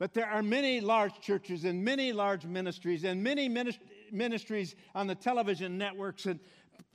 But 0.00 0.12
there 0.12 0.26
are 0.26 0.42
many 0.42 0.80
large 0.80 1.20
churches 1.20 1.64
and 1.64 1.84
many 1.84 2.12
large 2.12 2.44
ministries 2.44 3.04
and 3.04 3.22
many 3.22 3.48
ministries 4.10 4.74
on 4.92 5.06
the 5.06 5.14
television 5.14 5.78
networks 5.78 6.26
and 6.26 6.40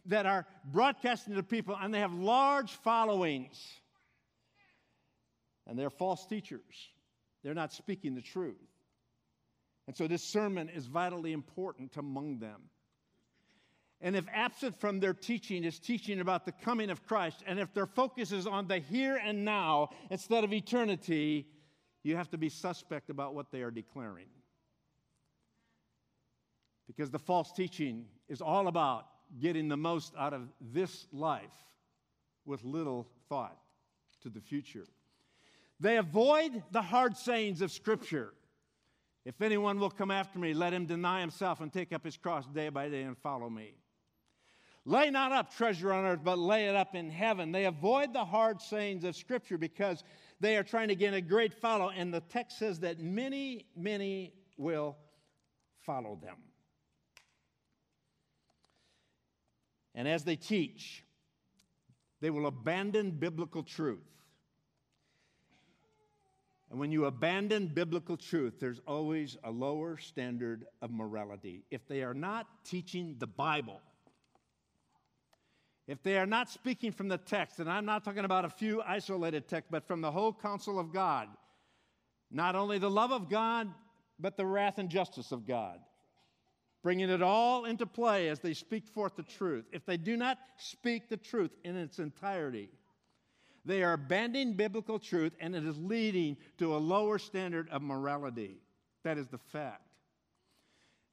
that 0.07 0.25
are 0.25 0.45
broadcasting 0.65 1.35
to 1.35 1.43
people, 1.43 1.77
and 1.81 1.93
they 1.93 1.99
have 1.99 2.13
large 2.13 2.73
followings. 2.73 3.57
And 5.65 5.79
they're 5.79 5.89
false 5.89 6.25
teachers. 6.25 6.89
They're 7.41 7.53
not 7.53 7.71
speaking 7.71 8.15
the 8.15 8.21
truth. 8.21 8.57
And 9.87 9.95
so 9.95 10.09
this 10.09 10.23
sermon 10.23 10.67
is 10.67 10.87
vitally 10.87 11.31
important 11.31 11.95
among 11.95 12.39
them. 12.39 12.63
And 14.03 14.17
if 14.17 14.25
absent 14.33 14.77
from 14.81 14.99
their 14.99 15.13
teaching 15.13 15.63
is 15.63 15.79
teaching 15.79 16.19
about 16.19 16.45
the 16.45 16.51
coming 16.51 16.89
of 16.89 17.05
Christ, 17.07 17.41
and 17.47 17.57
if 17.57 17.73
their 17.73 17.85
focus 17.85 18.33
is 18.33 18.45
on 18.45 18.67
the 18.67 18.79
here 18.79 19.15
and 19.15 19.45
now 19.45 19.91
instead 20.11 20.43
of 20.43 20.51
eternity, 20.51 21.47
you 22.03 22.17
have 22.17 22.29
to 22.31 22.37
be 22.37 22.49
suspect 22.49 23.09
about 23.09 23.33
what 23.33 23.49
they 23.49 23.61
are 23.61 23.71
declaring. 23.71 24.27
Because 26.85 27.11
the 27.11 27.17
false 27.17 27.53
teaching 27.53 28.03
is 28.27 28.41
all 28.41 28.67
about 28.67 29.05
getting 29.39 29.69
the 29.69 29.77
most 29.77 30.13
out 30.19 30.33
of 30.33 30.49
this 30.59 31.07
life 31.13 31.55
with 32.45 32.61
little 32.65 33.07
thought 33.29 33.57
to 34.21 34.29
the 34.29 34.41
future. 34.41 34.85
They 35.79 35.95
avoid 35.95 36.61
the 36.71 36.81
hard 36.81 37.15
sayings 37.15 37.61
of 37.61 37.71
Scripture. 37.71 38.33
If 39.23 39.41
anyone 39.41 39.79
will 39.79 39.89
come 39.89 40.11
after 40.11 40.39
me, 40.39 40.53
let 40.53 40.73
him 40.73 40.85
deny 40.85 41.21
himself 41.21 41.61
and 41.61 41.71
take 41.71 41.93
up 41.93 42.03
his 42.03 42.17
cross 42.17 42.45
day 42.47 42.67
by 42.67 42.89
day 42.89 43.03
and 43.03 43.17
follow 43.17 43.49
me. 43.49 43.75
Lay 44.85 45.09
not 45.09 45.31
up 45.31 45.53
treasure 45.55 45.93
on 45.93 46.03
earth, 46.03 46.19
but 46.23 46.37
lay 46.37 46.67
it 46.67 46.75
up 46.75 46.93
in 46.93 47.09
heaven. 47.09 47.51
They 47.51 47.65
avoid 47.65 48.13
the 48.13 48.25
hard 48.25 48.61
sayings 48.61 49.05
of 49.05 49.15
Scripture 49.15 49.57
because 49.57 50.03
they 50.41 50.57
are 50.57 50.63
trying 50.63 50.89
to 50.89 50.95
gain 50.95 51.13
a 51.13 51.21
great 51.21 51.53
follow. 51.53 51.89
And 51.89 52.13
the 52.13 52.19
text 52.19 52.59
says 52.59 52.79
that 52.81 52.99
many, 52.99 53.65
many 53.77 54.33
will 54.57 54.97
follow 55.85 56.19
them. 56.21 56.35
And 59.95 60.07
as 60.07 60.25
they 60.25 60.35
teach, 60.35 61.05
they 62.19 62.29
will 62.29 62.47
abandon 62.47 63.11
biblical 63.11 63.63
truth. 63.63 63.99
And 66.69 66.79
when 66.79 66.91
you 66.91 67.05
abandon 67.05 67.67
biblical 67.67 68.17
truth, 68.17 68.55
there's 68.59 68.81
always 68.87 69.37
a 69.43 69.51
lower 69.51 69.97
standard 69.97 70.65
of 70.81 70.89
morality. 70.89 71.63
If 71.69 71.87
they 71.87 72.01
are 72.01 72.15
not 72.15 72.47
teaching 72.65 73.15
the 73.19 73.27
Bible, 73.27 73.79
if 75.87 76.01
they 76.03 76.17
are 76.17 76.25
not 76.25 76.49
speaking 76.49 76.91
from 76.91 77.07
the 77.07 77.17
text, 77.17 77.59
and 77.59 77.69
I'm 77.69 77.85
not 77.85 78.03
talking 78.03 78.25
about 78.25 78.45
a 78.45 78.49
few 78.49 78.81
isolated 78.81 79.47
texts, 79.47 79.69
but 79.71 79.87
from 79.87 80.01
the 80.01 80.11
whole 80.11 80.33
counsel 80.33 80.79
of 80.79 80.93
God, 80.93 81.27
not 82.31 82.55
only 82.55 82.77
the 82.77 82.89
love 82.89 83.11
of 83.11 83.29
God, 83.29 83.69
but 84.19 84.37
the 84.37 84.45
wrath 84.45 84.77
and 84.77 84.89
justice 84.89 85.31
of 85.31 85.45
God 85.45 85.79
bringing 86.83 87.09
it 87.09 87.23
all 87.23 87.63
into 87.65 87.85
play 87.85 88.27
as 88.27 88.39
they 88.39 88.53
speak 88.53 88.85
forth 88.85 89.15
the 89.15 89.23
truth. 89.23 89.65
If 89.71 89.85
they 89.85 89.97
do 89.97 90.17
not 90.17 90.37
speak 90.57 91.09
the 91.09 91.17
truth 91.17 91.51
in 91.63 91.77
its 91.77 91.97
entirety, 91.97 92.69
they 93.65 93.81
are 93.81 93.93
abandoning 93.93 94.53
biblical 94.53 94.99
truth 94.99 95.33
and 95.39 95.55
it 95.55 95.65
is 95.65 95.77
leading 95.77 96.35
to 96.57 96.75
a 96.75 96.77
lower 96.77 97.17
standard 97.17 97.69
of 97.69 97.81
morality. 97.81 98.57
That 99.05 99.17
is 99.17 99.29
the 99.29 99.37
fact. 99.37 99.81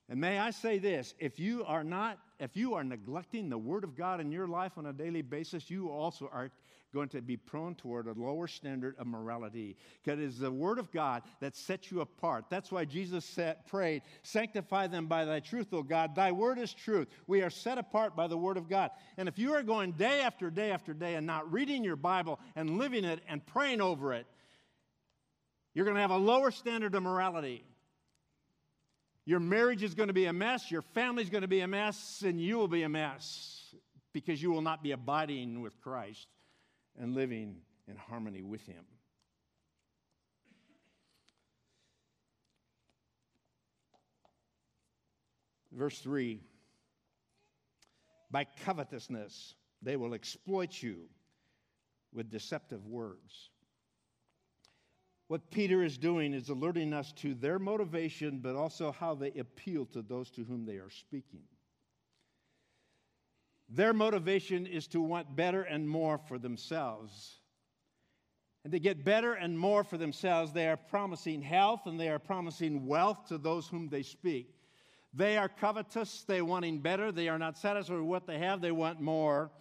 And 0.08 0.20
may 0.20 0.40
I 0.40 0.50
say 0.50 0.78
this 0.78 1.14
if 1.20 1.38
you 1.38 1.64
are 1.64 1.84
not, 1.84 2.18
if 2.40 2.56
you 2.56 2.75
are 2.75 2.82
neglecting 2.82 3.50
the 3.50 3.59
Word 3.59 3.85
of 3.85 3.94
God 3.94 4.20
in 4.20 4.32
your 4.32 4.49
life 4.49 4.73
on 4.78 4.87
a 4.87 4.92
daily 4.92 5.20
basis, 5.20 5.70
you 5.70 5.90
also 5.90 6.28
are 6.32 6.50
going 6.92 7.09
to 7.11 7.20
be 7.20 7.37
prone 7.37 7.75
toward 7.75 8.06
a 8.06 8.12
lower 8.12 8.49
standard 8.49 8.97
of 8.99 9.06
morality. 9.06 9.76
Because 10.02 10.18
it 10.18 10.25
is 10.25 10.38
the 10.38 10.50
Word 10.50 10.78
of 10.78 10.90
God 10.90 11.23
that 11.40 11.54
sets 11.54 11.90
you 11.90 12.00
apart. 12.00 12.47
That's 12.49 12.73
why 12.73 12.87
Jesus 12.87 13.25
said, 13.25 13.66
prayed, 13.66 14.02
Sanctify 14.23 14.87
them 14.87 15.06
by 15.06 15.26
thy 15.26 15.40
truth, 15.40 15.68
O 15.73 15.82
God. 15.82 16.14
Thy 16.14 16.32
Word 16.32 16.59
is 16.59 16.73
truth. 16.73 17.09
We 17.26 17.42
are 17.42 17.50
set 17.50 17.76
apart 17.76 18.16
by 18.16 18.26
the 18.26 18.38
Word 18.38 18.56
of 18.56 18.68
God. 18.68 18.90
And 19.18 19.28
if 19.28 19.38
you 19.38 19.52
are 19.52 19.62
going 19.62 19.92
day 19.92 20.23
after 20.23 20.50
day 20.50 20.70
after 20.70 20.94
day 20.94 21.14
and 21.14 21.26
not 21.26 21.52
reading 21.52 21.85
your 21.85 21.97
Bible 21.97 22.40
and 22.56 22.78
living 22.78 23.04
it 23.04 23.20
and 23.28 23.44
praying 23.44 23.82
over 23.82 24.14
it, 24.14 24.26
you're 25.75 25.85
going 25.85 25.97
to 25.97 26.00
have 26.00 26.11
a 26.11 26.16
lower 26.16 26.50
standard 26.50 26.94
of 26.94 27.02
morality. 27.02 27.64
Your 29.30 29.38
marriage 29.38 29.84
is 29.84 29.94
going 29.94 30.08
to 30.08 30.12
be 30.12 30.25
a 30.25 30.32
mess, 30.32 30.72
your 30.72 30.82
family 30.82 31.22
is 31.22 31.30
going 31.30 31.42
to 31.42 31.46
be 31.46 31.60
a 31.60 31.68
mess, 31.68 32.25
and 32.26 32.40
you 32.40 32.58
will 32.58 32.66
be 32.66 32.82
a 32.82 32.88
mess 32.88 33.72
because 34.12 34.42
you 34.42 34.50
will 34.50 34.60
not 34.60 34.82
be 34.82 34.90
abiding 34.90 35.60
with 35.60 35.80
Christ 35.80 36.26
and 36.99 37.14
living 37.14 37.58
in 37.87 37.94
harmony 37.94 38.42
with 38.42 38.66
Him. 38.66 38.82
Verse 45.70 46.00
3 46.00 46.40
By 48.32 48.49
covetousness, 48.64 49.54
they 49.80 49.94
will 49.94 50.14
exploit 50.14 50.82
you 50.82 51.02
with 52.12 52.32
deceptive 52.32 52.84
words. 52.84 53.50
What 55.30 55.49
Peter 55.52 55.84
is 55.84 55.96
doing 55.96 56.34
is 56.34 56.49
alerting 56.49 56.92
us 56.92 57.12
to 57.18 57.34
their 57.34 57.60
motivation, 57.60 58.40
but 58.40 58.56
also 58.56 58.90
how 58.90 59.14
they 59.14 59.30
appeal 59.38 59.87
to 59.92 60.02
those 60.02 60.28
to 60.30 60.42
whom 60.42 60.66
they 60.66 60.78
are 60.78 60.90
speaking. 60.90 61.44
Their 63.68 63.92
motivation 63.92 64.66
is 64.66 64.88
to 64.88 65.00
want 65.00 65.37
better 65.37 65.62
and 65.62 65.88
more 65.88 66.18
for 66.18 66.37
themselves. 66.37 67.37
And 68.64 68.72
to 68.72 68.80
get 68.80 69.04
better 69.04 69.34
and 69.34 69.56
more 69.56 69.84
for 69.84 69.96
themselves, 69.96 70.52
they 70.52 70.66
are 70.66 70.76
promising 70.76 71.42
health 71.42 71.82
and 71.87 72.00
they 72.00 72.08
are 72.08 72.18
promising 72.18 72.84
wealth 72.84 73.28
to 73.28 73.38
those 73.38 73.68
whom 73.68 73.88
they 73.88 74.02
speak. 74.02 74.52
They 75.14 75.37
are 75.37 75.49
covetous, 75.49 76.25
they 76.25 76.42
wanting 76.42 76.80
better, 76.80 77.12
they 77.12 77.28
are 77.28 77.38
not 77.38 77.56
satisfied 77.56 77.99
with 77.99 78.02
what 78.02 78.26
they 78.26 78.40
have, 78.40 78.60
they 78.60 78.72
want 78.72 79.00
more. 79.00 79.52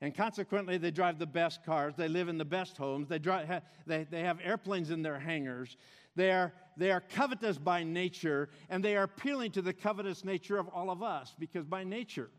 And 0.00 0.14
consequently, 0.14 0.76
they 0.76 0.90
drive 0.90 1.18
the 1.18 1.26
best 1.26 1.64
cars, 1.64 1.94
they 1.96 2.08
live 2.08 2.28
in 2.28 2.36
the 2.36 2.44
best 2.44 2.76
homes, 2.76 3.08
they, 3.08 3.18
drive, 3.18 3.62
they, 3.86 4.04
they 4.04 4.20
have 4.20 4.38
airplanes 4.42 4.90
in 4.90 5.02
their 5.02 5.18
hangars, 5.18 5.76
They 6.16 6.30
are, 6.30 6.52
they 6.76 6.90
are 6.90 7.00
covetous 7.00 7.58
by 7.58 7.82
nature, 7.82 8.50
and 8.68 8.84
they 8.84 8.96
are 8.96 9.04
appealing 9.04 9.52
to 9.52 9.62
the 9.62 9.72
covetous 9.72 10.24
nature 10.24 10.58
of 10.58 10.68
all 10.68 10.90
of 10.90 11.02
us 11.02 11.34
because 11.38 11.64
by 11.64 11.84
nature, 11.84 12.30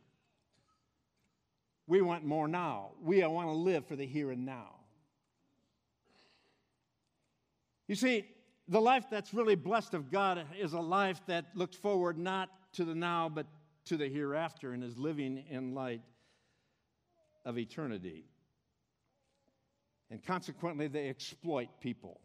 we 1.87 2.01
want 2.01 2.23
more 2.23 2.47
now. 2.47 2.91
We 3.01 3.25
want 3.25 3.47
to 3.47 3.53
live 3.53 3.85
for 3.85 3.95
the 3.95 4.05
here 4.05 4.31
and 4.31 4.45
now. 4.45 4.71
You 7.87 7.95
see, 7.95 8.25
the 8.67 8.81
life 8.81 9.05
that's 9.11 9.33
really 9.33 9.55
blessed 9.55 9.93
of 9.93 10.11
God 10.11 10.43
is 10.59 10.73
a 10.73 10.79
life 10.79 11.21
that 11.27 11.45
looks 11.53 11.75
forward 11.75 12.17
not 12.17 12.49
to 12.73 12.85
the 12.85 12.95
now, 12.95 13.29
but 13.29 13.45
to 13.85 13.97
the 13.97 14.07
hereafter 14.07 14.71
and 14.71 14.83
is 14.83 14.97
living 14.97 15.43
in 15.49 15.75
light 15.75 16.01
of 17.45 17.57
eternity. 17.57 18.25
And 20.09 20.23
consequently, 20.23 20.87
they 20.87 21.09
exploit 21.09 21.69
people, 21.79 22.19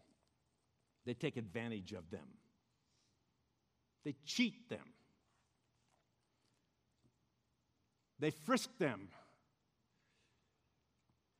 they 1.07 1.15
take 1.15 1.37
advantage 1.37 1.93
of 1.93 2.11
them, 2.11 2.27
they 4.05 4.15
cheat 4.25 4.69
them, 4.69 4.95
they 8.19 8.31
frisk 8.31 8.71
them, 8.79 9.09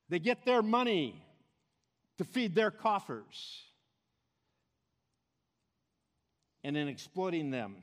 they 0.09 0.19
get 0.19 0.45
their 0.45 0.61
money 0.61 1.23
to 2.17 2.23
feed 2.23 2.53
their 2.53 2.71
coffers. 2.71 3.63
And 6.63 6.77
in 6.77 6.87
exploiting 6.87 7.49
them, 7.49 7.77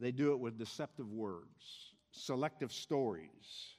they 0.00 0.10
do 0.10 0.32
it 0.32 0.40
with 0.40 0.58
deceptive 0.58 1.10
words, 1.12 1.91
selective 2.12 2.72
stories, 2.72 3.74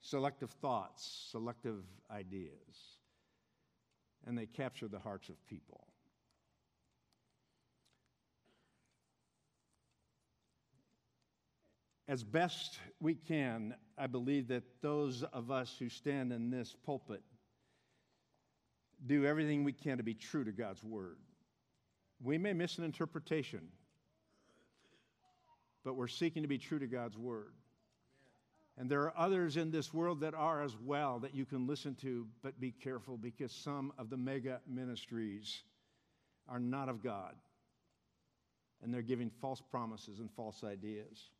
selective 0.00 0.50
thoughts, 0.50 1.28
selective 1.30 1.84
ideas, 2.10 2.98
and 4.26 4.36
they 4.36 4.46
capture 4.46 4.88
the 4.88 4.98
hearts 4.98 5.28
of 5.28 5.46
people. 5.46 5.86
As 12.08 12.24
best 12.24 12.78
we 13.00 13.14
can, 13.14 13.74
I 13.96 14.06
believe 14.06 14.48
that 14.48 14.64
those 14.82 15.22
of 15.22 15.50
us 15.50 15.76
who 15.78 15.88
stand 15.88 16.32
in 16.32 16.50
this 16.50 16.74
pulpit 16.84 17.22
do 19.06 19.24
everything 19.24 19.64
we 19.64 19.72
can 19.72 19.98
to 19.98 20.02
be 20.02 20.14
true 20.14 20.44
to 20.44 20.52
God's 20.52 20.82
word. 20.82 21.16
We 22.22 22.38
may 22.38 22.52
miss 22.52 22.78
an 22.78 22.84
interpretation, 22.84 23.68
but 25.84 25.94
we're 25.94 26.08
seeking 26.08 26.42
to 26.42 26.48
be 26.48 26.58
true 26.58 26.78
to 26.78 26.86
God's 26.86 27.16
word. 27.16 27.52
And 28.78 28.88
there 28.88 29.02
are 29.02 29.12
others 29.16 29.56
in 29.56 29.70
this 29.70 29.92
world 29.92 30.20
that 30.20 30.34
are 30.34 30.62
as 30.62 30.76
well 30.82 31.18
that 31.20 31.34
you 31.34 31.44
can 31.44 31.66
listen 31.66 31.94
to, 31.96 32.26
but 32.42 32.58
be 32.58 32.70
careful 32.70 33.16
because 33.16 33.52
some 33.52 33.92
of 33.98 34.08
the 34.08 34.16
mega 34.16 34.60
ministries 34.66 35.62
are 36.48 36.58
not 36.58 36.88
of 36.88 37.02
God. 37.02 37.34
And 38.82 38.92
they're 38.92 39.02
giving 39.02 39.30
false 39.40 39.60
promises 39.60 40.18
and 40.18 40.30
false 40.32 40.64
ideas. 40.64 41.30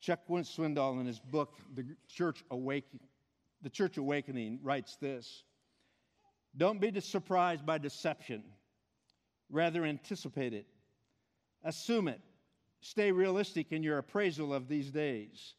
Chuck 0.00 0.20
Swindoll, 0.28 1.00
in 1.00 1.06
his 1.06 1.18
book, 1.18 1.56
The 1.74 1.84
Church, 2.08 2.42
Awakening, 2.50 3.06
the 3.62 3.70
Church 3.70 3.98
Awakening, 3.98 4.60
writes 4.62 4.96
this 4.96 5.42
Don't 6.56 6.80
be 6.80 6.98
surprised 7.00 7.66
by 7.66 7.78
deception, 7.78 8.42
rather, 9.50 9.84
anticipate 9.84 10.54
it, 10.54 10.66
assume 11.64 12.08
it, 12.08 12.20
Stay 12.80 13.12
realistic 13.12 13.72
in 13.72 13.82
your 13.82 13.98
appraisal 13.98 14.54
of 14.54 14.68
these 14.68 14.90
days. 14.90 15.54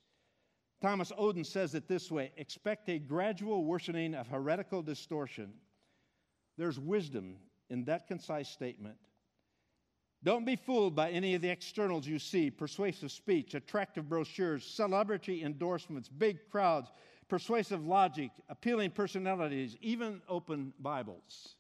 Thomas 0.81 1.11
Oden 1.11 1.45
says 1.45 1.75
it 1.75 1.87
this 1.87 2.09
way 2.09 2.31
expect 2.37 2.89
a 2.89 2.97
gradual 2.97 3.65
worsening 3.65 4.15
of 4.15 4.27
heretical 4.27 4.81
distortion. 4.81 5.53
There's 6.57 6.79
wisdom 6.79 7.37
in 7.69 7.85
that 7.85 8.07
concise 8.07 8.49
statement. 8.49 8.97
Don't 10.23 10.45
be 10.45 10.55
fooled 10.55 10.95
by 10.95 11.09
any 11.11 11.33
of 11.33 11.41
the 11.41 11.49
externals 11.49 12.05
you 12.05 12.19
see 12.19 12.51
persuasive 12.51 13.11
speech, 13.11 13.55
attractive 13.55 14.07
brochures, 14.07 14.63
celebrity 14.63 15.43
endorsements, 15.43 16.09
big 16.09 16.37
crowds, 16.51 16.91
persuasive 17.27 17.85
logic, 17.85 18.29
appealing 18.49 18.91
personalities, 18.91 19.77
even 19.81 20.21
open 20.27 20.73
Bibles. 20.79 21.55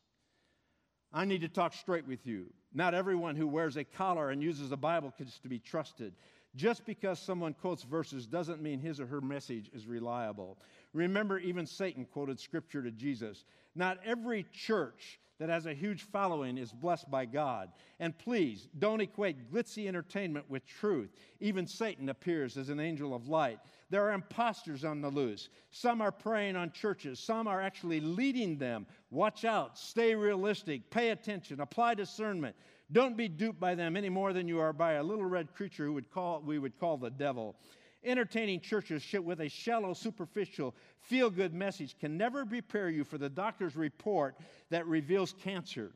I 1.13 1.25
need 1.25 1.41
to 1.41 1.47
talk 1.47 1.73
straight 1.73 2.07
with 2.07 2.25
you. 2.27 2.53
Not 2.73 2.93
everyone 2.93 3.35
who 3.35 3.47
wears 3.47 3.77
a 3.77 3.83
collar 3.83 4.29
and 4.29 4.41
uses 4.41 4.69
the 4.69 4.77
Bible 4.77 5.13
is 5.19 5.39
to 5.39 5.49
be 5.49 5.59
trusted. 5.59 6.13
Just 6.55 6.85
because 6.85 7.19
someone 7.19 7.53
quotes 7.53 7.83
verses 7.83 8.27
doesn't 8.27 8.61
mean 8.61 8.79
his 8.79 8.99
or 8.99 9.05
her 9.05 9.21
message 9.21 9.69
is 9.73 9.87
reliable. 9.87 10.57
Remember, 10.93 11.39
even 11.39 11.65
Satan 11.65 12.05
quoted 12.05 12.39
scripture 12.39 12.81
to 12.81 12.91
Jesus. 12.91 13.45
Not 13.75 13.99
every 14.05 14.45
church 14.51 15.19
that 15.39 15.49
has 15.49 15.65
a 15.65 15.73
huge 15.73 16.03
following 16.03 16.57
is 16.57 16.71
blessed 16.71 17.09
by 17.09 17.25
God. 17.25 17.71
And 17.99 18.17
please, 18.17 18.67
don't 18.77 19.01
equate 19.01 19.51
glitzy 19.51 19.87
entertainment 19.87 20.47
with 20.49 20.65
truth. 20.67 21.09
Even 21.39 21.65
Satan 21.65 22.09
appears 22.09 22.57
as 22.57 22.69
an 22.69 22.79
angel 22.79 23.15
of 23.15 23.27
light. 23.27 23.59
There 23.91 24.07
are 24.07 24.13
imposters 24.13 24.85
on 24.85 25.01
the 25.01 25.09
loose. 25.09 25.49
Some 25.69 26.01
are 26.01 26.13
preying 26.13 26.55
on 26.55 26.71
churches, 26.71 27.19
some 27.19 27.45
are 27.45 27.61
actually 27.61 27.99
leading 27.99 28.57
them. 28.57 28.87
Watch 29.09 29.43
out, 29.43 29.77
stay 29.77 30.15
realistic, 30.15 30.89
pay 30.89 31.09
attention, 31.09 31.59
apply 31.59 31.95
discernment. 31.95 32.55
Don't 32.93 33.17
be 33.17 33.27
duped 33.27 33.59
by 33.59 33.75
them 33.75 33.97
any 33.97 34.07
more 34.07 34.31
than 34.31 34.47
you 34.47 34.61
are 34.61 34.71
by 34.71 34.93
a 34.93 35.03
little 35.03 35.25
red 35.25 35.53
creature 35.53 35.85
who 35.85 35.91
would 35.93 36.09
call, 36.09 36.39
we 36.39 36.57
would 36.57 36.79
call 36.79 36.95
the 36.95 37.09
devil. 37.09 37.57
Entertaining 38.05 38.61
churches 38.61 39.05
with 39.13 39.41
a 39.41 39.49
shallow, 39.49 39.93
superficial, 39.93 40.73
feel 41.01 41.29
good 41.29 41.53
message 41.53 41.97
can 41.99 42.17
never 42.17 42.45
prepare 42.45 42.89
you 42.89 43.03
for 43.03 43.17
the 43.17 43.29
doctor's 43.29 43.75
report 43.75 44.37
that 44.69 44.87
reveals 44.87 45.33
cancer, 45.33 45.91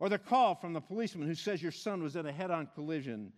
or 0.00 0.08
the 0.08 0.18
call 0.18 0.56
from 0.56 0.72
the 0.72 0.80
policeman 0.80 1.28
who 1.28 1.36
says 1.36 1.62
your 1.62 1.70
son 1.70 2.02
was 2.02 2.16
in 2.16 2.26
a 2.26 2.32
head 2.32 2.50
on 2.50 2.68
collision, 2.74 3.32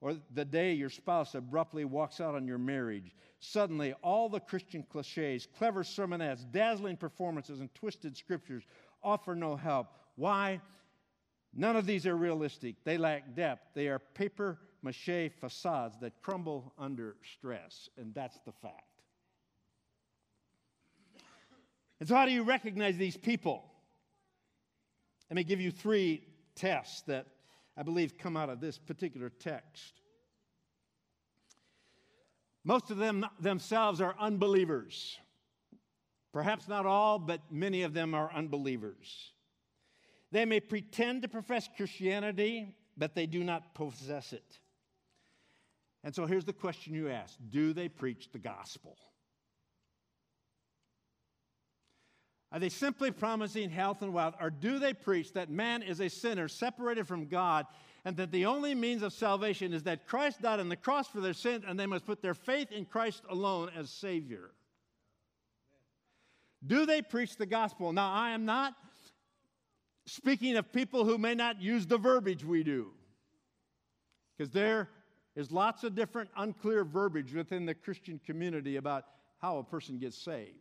or 0.00 0.16
the 0.34 0.44
day 0.44 0.72
your 0.72 0.90
spouse 0.90 1.34
abruptly 1.34 1.84
walks 1.84 2.20
out 2.20 2.34
on 2.34 2.46
your 2.46 2.58
marriage. 2.58 3.14
Suddenly, 3.40 3.94
all 4.02 4.28
the 4.28 4.40
Christian 4.40 4.82
cliches, 4.82 5.46
clever 5.58 5.82
sermonettes, 5.82 6.44
dazzling 6.50 6.96
performances, 6.96 7.60
and 7.60 7.74
twisted 7.74 8.16
scriptures 8.16 8.64
offer 9.02 9.34
no 9.34 9.56
help. 9.56 9.88
Why? 10.16 10.60
None 11.54 11.76
of 11.76 11.86
these 11.86 12.06
are 12.06 12.16
realistic. 12.16 12.76
They 12.84 12.98
lack 12.98 13.34
depth. 13.34 13.68
They 13.74 13.88
are 13.88 13.98
paper 13.98 14.58
mache 14.82 15.30
facades 15.40 15.96
that 16.00 16.20
crumble 16.20 16.72
under 16.78 17.16
stress, 17.36 17.88
and 17.96 18.14
that's 18.14 18.38
the 18.44 18.52
fact. 18.52 18.82
And 22.00 22.08
so, 22.08 22.14
how 22.14 22.26
do 22.26 22.32
you 22.32 22.42
recognize 22.42 22.96
these 22.96 23.16
people? 23.16 23.64
Let 25.30 25.36
me 25.36 25.44
give 25.44 25.60
you 25.60 25.70
three 25.70 26.22
tests 26.54 27.02
that 27.02 27.26
I 27.76 27.82
believe 27.82 28.16
come 28.16 28.36
out 28.36 28.50
of 28.50 28.60
this 28.60 28.78
particular 28.78 29.30
text. 29.30 30.00
Most 32.64 32.90
of 32.90 32.96
them 32.96 33.26
themselves 33.40 34.00
are 34.00 34.14
unbelievers. 34.18 35.18
Perhaps 36.32 36.66
not 36.66 36.86
all, 36.86 37.18
but 37.18 37.40
many 37.50 37.82
of 37.82 37.94
them 37.94 38.14
are 38.14 38.32
unbelievers. 38.32 39.32
They 40.32 40.44
may 40.44 40.60
pretend 40.60 41.22
to 41.22 41.28
profess 41.28 41.68
Christianity, 41.76 42.74
but 42.96 43.14
they 43.14 43.26
do 43.26 43.44
not 43.44 43.74
possess 43.74 44.32
it. 44.32 44.58
And 46.02 46.14
so 46.14 46.26
here's 46.26 46.44
the 46.44 46.52
question 46.52 46.94
you 46.94 47.08
ask 47.08 47.36
Do 47.50 47.72
they 47.72 47.88
preach 47.88 48.32
the 48.32 48.38
gospel? 48.38 48.96
Are 52.54 52.60
they 52.60 52.68
simply 52.68 53.10
promising 53.10 53.68
health 53.68 54.00
and 54.00 54.14
wealth, 54.14 54.36
or 54.40 54.48
do 54.48 54.78
they 54.78 54.94
preach 54.94 55.32
that 55.32 55.50
man 55.50 55.82
is 55.82 56.00
a 56.00 56.08
sinner 56.08 56.46
separated 56.46 57.08
from 57.08 57.26
God 57.26 57.66
and 58.04 58.16
that 58.16 58.30
the 58.30 58.46
only 58.46 58.76
means 58.76 59.02
of 59.02 59.12
salvation 59.12 59.72
is 59.72 59.82
that 59.82 60.06
Christ 60.06 60.40
died 60.40 60.60
on 60.60 60.68
the 60.68 60.76
cross 60.76 61.08
for 61.08 61.20
their 61.20 61.32
sins 61.32 61.64
and 61.66 61.78
they 61.78 61.86
must 61.86 62.06
put 62.06 62.22
their 62.22 62.32
faith 62.32 62.70
in 62.70 62.84
Christ 62.84 63.24
alone 63.28 63.72
as 63.76 63.90
Savior? 63.90 64.52
Do 66.64 66.86
they 66.86 67.02
preach 67.02 67.36
the 67.36 67.44
gospel? 67.44 67.92
Now, 67.92 68.12
I 68.12 68.30
am 68.30 68.44
not 68.44 68.74
speaking 70.06 70.56
of 70.56 70.72
people 70.72 71.04
who 71.04 71.18
may 71.18 71.34
not 71.34 71.60
use 71.60 71.88
the 71.88 71.98
verbiage 71.98 72.44
we 72.44 72.62
do, 72.62 72.92
because 74.38 74.52
there 74.52 74.90
is 75.34 75.50
lots 75.50 75.82
of 75.82 75.96
different 75.96 76.30
unclear 76.36 76.84
verbiage 76.84 77.34
within 77.34 77.66
the 77.66 77.74
Christian 77.74 78.20
community 78.24 78.76
about 78.76 79.06
how 79.42 79.58
a 79.58 79.64
person 79.64 79.98
gets 79.98 80.16
saved. 80.16 80.54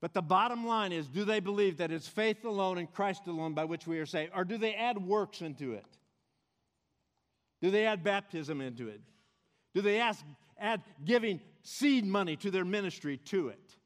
But 0.00 0.14
the 0.14 0.22
bottom 0.22 0.66
line 0.66 0.92
is 0.92 1.06
do 1.06 1.24
they 1.24 1.40
believe 1.40 1.76
that 1.76 1.90
it's 1.90 2.08
faith 2.08 2.44
alone 2.44 2.78
and 2.78 2.90
Christ 2.90 3.26
alone 3.26 3.52
by 3.52 3.64
which 3.64 3.86
we 3.86 3.98
are 3.98 4.06
saved? 4.06 4.32
Or 4.34 4.44
do 4.44 4.56
they 4.56 4.74
add 4.74 4.98
works 4.98 5.42
into 5.42 5.72
it? 5.74 5.84
Do 7.60 7.70
they 7.70 7.84
add 7.84 8.02
baptism 8.02 8.60
into 8.60 8.88
it? 8.88 9.02
Do 9.74 9.82
they 9.82 10.00
ask, 10.00 10.24
add 10.58 10.82
giving 11.04 11.40
seed 11.62 12.06
money 12.06 12.36
to 12.36 12.50
their 12.50 12.64
ministry 12.64 13.18
to 13.26 13.48
it? 13.48 13.76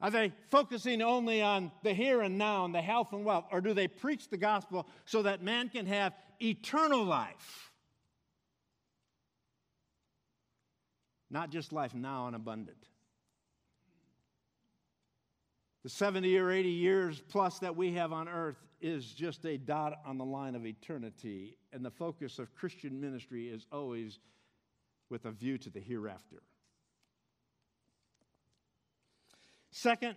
Are 0.00 0.10
they 0.10 0.32
focusing 0.50 1.00
only 1.00 1.40
on 1.40 1.72
the 1.82 1.94
here 1.94 2.20
and 2.20 2.36
now 2.36 2.66
and 2.66 2.74
the 2.74 2.82
health 2.82 3.14
and 3.14 3.24
wealth? 3.24 3.46
Or 3.50 3.62
do 3.62 3.72
they 3.72 3.88
preach 3.88 4.28
the 4.28 4.36
gospel 4.36 4.86
so 5.06 5.22
that 5.22 5.42
man 5.42 5.70
can 5.70 5.86
have 5.86 6.12
eternal 6.42 7.02
life? 7.02 7.72
Not 11.30 11.50
just 11.50 11.72
life 11.72 11.94
now 11.94 12.26
and 12.26 12.36
abundant. 12.36 12.88
The 15.82 15.90
70 15.90 16.38
or 16.38 16.50
80 16.50 16.70
years 16.70 17.22
plus 17.28 17.58
that 17.58 17.76
we 17.76 17.92
have 17.92 18.12
on 18.12 18.28
earth 18.28 18.56
is 18.80 19.06
just 19.06 19.44
a 19.44 19.58
dot 19.58 19.94
on 20.06 20.18
the 20.18 20.24
line 20.24 20.54
of 20.54 20.64
eternity, 20.66 21.56
and 21.72 21.84
the 21.84 21.90
focus 21.90 22.38
of 22.38 22.54
Christian 22.54 23.00
ministry 23.00 23.48
is 23.48 23.66
always 23.70 24.18
with 25.10 25.26
a 25.26 25.30
view 25.30 25.58
to 25.58 25.70
the 25.70 25.80
hereafter. 25.80 26.42
Second, 29.70 30.16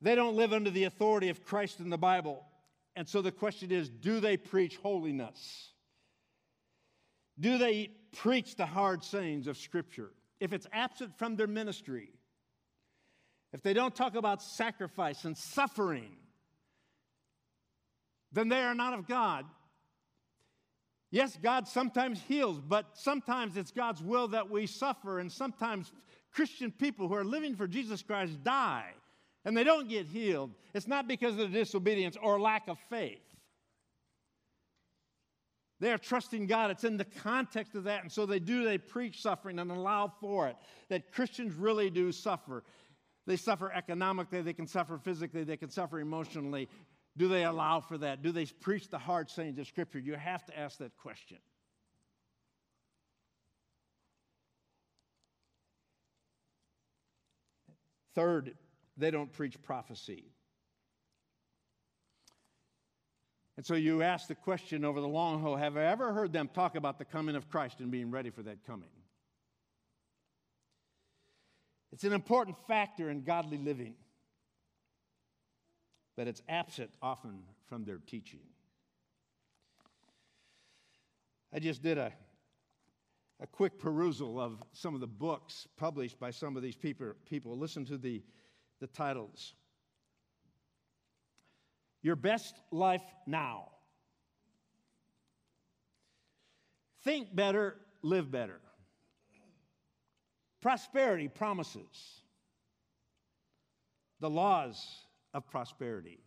they 0.00 0.14
don't 0.14 0.36
live 0.36 0.52
under 0.52 0.70
the 0.70 0.84
authority 0.84 1.28
of 1.28 1.44
Christ 1.44 1.80
in 1.80 1.90
the 1.90 1.98
Bible. 1.98 2.44
And 2.94 3.08
so 3.08 3.22
the 3.22 3.32
question 3.32 3.72
is 3.72 3.88
do 3.88 4.20
they 4.20 4.36
preach 4.36 4.76
holiness? 4.76 5.70
Do 7.40 7.58
they 7.58 7.90
preach 8.16 8.56
the 8.56 8.66
hard 8.66 9.04
sayings 9.04 9.46
of 9.46 9.56
Scripture? 9.56 10.10
If 10.40 10.52
it's 10.52 10.66
absent 10.72 11.16
from 11.18 11.36
their 11.36 11.46
ministry, 11.46 12.10
if 13.52 13.62
they 13.62 13.72
don't 13.72 13.94
talk 13.94 14.14
about 14.14 14.42
sacrifice 14.42 15.24
and 15.24 15.36
suffering, 15.36 16.16
then 18.32 18.48
they 18.48 18.60
are 18.60 18.74
not 18.74 18.94
of 18.94 19.06
God. 19.06 19.44
Yes, 21.10 21.38
God 21.42 21.66
sometimes 21.66 22.20
heals, 22.20 22.60
but 22.60 22.86
sometimes 22.94 23.56
it's 23.56 23.70
God's 23.70 24.02
will 24.02 24.28
that 24.28 24.50
we 24.50 24.66
suffer, 24.66 25.20
and 25.20 25.32
sometimes 25.32 25.92
Christian 26.32 26.70
people 26.70 27.08
who 27.08 27.14
are 27.14 27.24
living 27.24 27.56
for 27.56 27.66
Jesus 27.66 28.02
Christ 28.02 28.44
die 28.44 28.92
and 29.44 29.56
they 29.56 29.64
don't 29.64 29.88
get 29.88 30.06
healed. 30.06 30.50
It's 30.74 30.86
not 30.86 31.08
because 31.08 31.32
of 31.32 31.38
their 31.38 31.48
disobedience 31.48 32.16
or 32.20 32.38
lack 32.40 32.68
of 32.68 32.78
faith. 32.90 33.22
They 35.80 35.92
are 35.92 35.98
trusting 35.98 36.46
God. 36.46 36.70
It's 36.70 36.84
in 36.84 36.96
the 36.96 37.04
context 37.04 37.74
of 37.74 37.84
that. 37.84 38.02
And 38.02 38.10
so 38.10 38.26
they 38.26 38.40
do, 38.40 38.64
they 38.64 38.78
preach 38.78 39.22
suffering 39.22 39.58
and 39.58 39.70
allow 39.70 40.12
for 40.20 40.48
it. 40.48 40.56
That 40.88 41.12
Christians 41.12 41.54
really 41.54 41.88
do 41.90 42.10
suffer. 42.10 42.64
They 43.26 43.36
suffer 43.36 43.70
economically, 43.70 44.40
they 44.40 44.54
can 44.54 44.66
suffer 44.66 44.98
physically, 44.98 45.44
they 45.44 45.58
can 45.58 45.68
suffer 45.68 46.00
emotionally. 46.00 46.68
Do 47.16 47.28
they 47.28 47.44
allow 47.44 47.80
for 47.80 47.98
that? 47.98 48.22
Do 48.22 48.32
they 48.32 48.46
preach 48.46 48.88
the 48.88 48.98
hard 48.98 49.28
sayings 49.28 49.58
of 49.58 49.66
Scripture? 49.66 49.98
You 49.98 50.14
have 50.14 50.46
to 50.46 50.58
ask 50.58 50.78
that 50.78 50.96
question. 50.96 51.36
Third, 58.14 58.54
they 58.96 59.10
don't 59.10 59.32
preach 59.32 59.60
prophecy. 59.62 60.32
And 63.58 63.66
so 63.66 63.74
you 63.74 64.02
ask 64.02 64.28
the 64.28 64.36
question 64.36 64.84
over 64.84 65.00
the 65.00 65.08
long 65.08 65.42
haul 65.42 65.56
have 65.56 65.76
I 65.76 65.86
ever 65.86 66.12
heard 66.12 66.32
them 66.32 66.48
talk 66.54 66.76
about 66.76 66.96
the 66.96 67.04
coming 67.04 67.34
of 67.34 67.50
Christ 67.50 67.80
and 67.80 67.90
being 67.90 68.08
ready 68.08 68.30
for 68.30 68.40
that 68.44 68.64
coming? 68.64 68.88
It's 71.90 72.04
an 72.04 72.12
important 72.12 72.56
factor 72.68 73.10
in 73.10 73.24
godly 73.24 73.58
living, 73.58 73.96
but 76.16 76.28
it's 76.28 76.40
absent 76.48 76.92
often 77.02 77.40
from 77.68 77.84
their 77.84 77.98
teaching. 78.06 78.46
I 81.52 81.58
just 81.58 81.82
did 81.82 81.98
a, 81.98 82.12
a 83.40 83.46
quick 83.48 83.80
perusal 83.80 84.40
of 84.40 84.62
some 84.72 84.94
of 84.94 85.00
the 85.00 85.08
books 85.08 85.66
published 85.76 86.20
by 86.20 86.30
some 86.30 86.56
of 86.56 86.62
these 86.62 86.76
people. 86.76 87.12
people. 87.28 87.58
Listen 87.58 87.84
to 87.86 87.98
the 87.98 88.22
the 88.78 88.86
titles 88.86 89.54
Your 92.02 92.16
Best 92.16 92.54
Life 92.70 93.02
Now. 93.26 93.68
Think 97.04 97.34
better, 97.34 97.76
live 98.02 98.30
better. 98.30 98.60
Prosperity 100.60 101.28
promises. 101.28 102.22
The 104.20 104.30
laws 104.30 104.84
of 105.32 105.48
prosperity. 105.48 106.20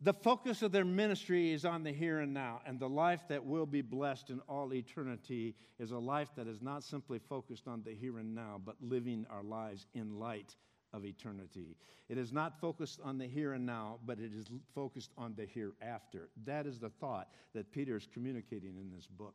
The 0.00 0.14
focus 0.14 0.62
of 0.62 0.72
their 0.72 0.84
ministry 0.84 1.52
is 1.52 1.64
on 1.64 1.82
the 1.82 1.92
here 1.92 2.20
and 2.20 2.34
now, 2.34 2.60
and 2.66 2.78
the 2.78 2.88
life 2.88 3.22
that 3.28 3.44
will 3.44 3.64
be 3.66 3.80
blessed 3.80 4.30
in 4.30 4.40
all 4.40 4.74
eternity 4.74 5.54
is 5.78 5.92
a 5.92 5.98
life 5.98 6.28
that 6.36 6.46
is 6.46 6.60
not 6.60 6.82
simply 6.82 7.18
focused 7.18 7.66
on 7.66 7.82
the 7.82 7.94
here 7.94 8.18
and 8.18 8.34
now, 8.34 8.60
but 8.62 8.76
living 8.82 9.26
our 9.30 9.42
lives 9.42 9.86
in 9.94 10.18
light 10.18 10.56
of 10.94 11.04
eternity. 11.04 11.76
It 12.08 12.16
is 12.16 12.32
not 12.32 12.58
focused 12.60 13.00
on 13.02 13.18
the 13.18 13.26
here 13.26 13.52
and 13.52 13.66
now, 13.66 13.98
but 14.06 14.18
it 14.18 14.32
is 14.32 14.46
focused 14.74 15.10
on 15.18 15.34
the 15.36 15.44
hereafter. 15.44 16.30
That 16.46 16.66
is 16.66 16.78
the 16.78 16.88
thought 16.88 17.28
that 17.52 17.72
Peter 17.72 17.96
is 17.96 18.08
communicating 18.14 18.76
in 18.78 18.90
this 18.94 19.06
book. 19.06 19.34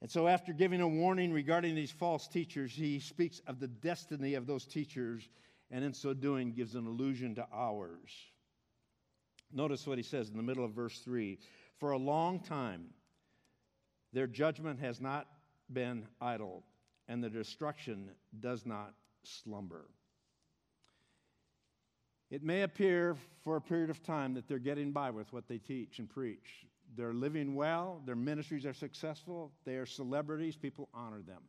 And 0.00 0.10
so, 0.10 0.28
after 0.28 0.52
giving 0.52 0.80
a 0.80 0.88
warning 0.88 1.32
regarding 1.32 1.74
these 1.74 1.90
false 1.90 2.28
teachers, 2.28 2.72
he 2.72 3.00
speaks 3.00 3.40
of 3.46 3.58
the 3.58 3.68
destiny 3.68 4.34
of 4.34 4.46
those 4.46 4.66
teachers 4.66 5.28
and 5.70 5.84
in 5.84 5.94
so 5.94 6.14
doing 6.14 6.52
gives 6.52 6.74
an 6.74 6.86
allusion 6.86 7.34
to 7.34 7.46
ours. 7.52 8.10
Notice 9.52 9.86
what 9.86 9.98
he 9.98 10.04
says 10.04 10.28
in 10.28 10.36
the 10.36 10.42
middle 10.42 10.64
of 10.64 10.72
verse 10.72 10.98
3 11.00 11.38
For 11.78 11.92
a 11.92 11.98
long 11.98 12.40
time, 12.40 12.86
their 14.12 14.26
judgment 14.26 14.78
has 14.80 15.00
not 15.00 15.26
been 15.72 16.06
idle, 16.20 16.64
and 17.08 17.22
the 17.22 17.30
destruction 17.30 18.10
does 18.40 18.64
not 18.66 18.94
slumber. 19.22 19.86
It 22.30 22.42
may 22.42 22.62
appear 22.62 23.16
for 23.44 23.56
a 23.56 23.60
period 23.60 23.90
of 23.90 24.02
time 24.02 24.34
that 24.34 24.48
they're 24.48 24.58
getting 24.58 24.90
by 24.90 25.10
with 25.10 25.32
what 25.32 25.46
they 25.46 25.58
teach 25.58 25.98
and 25.98 26.08
preach. 26.08 26.66
They're 26.96 27.14
living 27.14 27.54
well, 27.54 28.02
their 28.06 28.16
ministries 28.16 28.66
are 28.66 28.74
successful, 28.74 29.52
they 29.64 29.76
are 29.76 29.86
celebrities, 29.86 30.56
people 30.56 30.88
honor 30.94 31.22
them. 31.22 31.42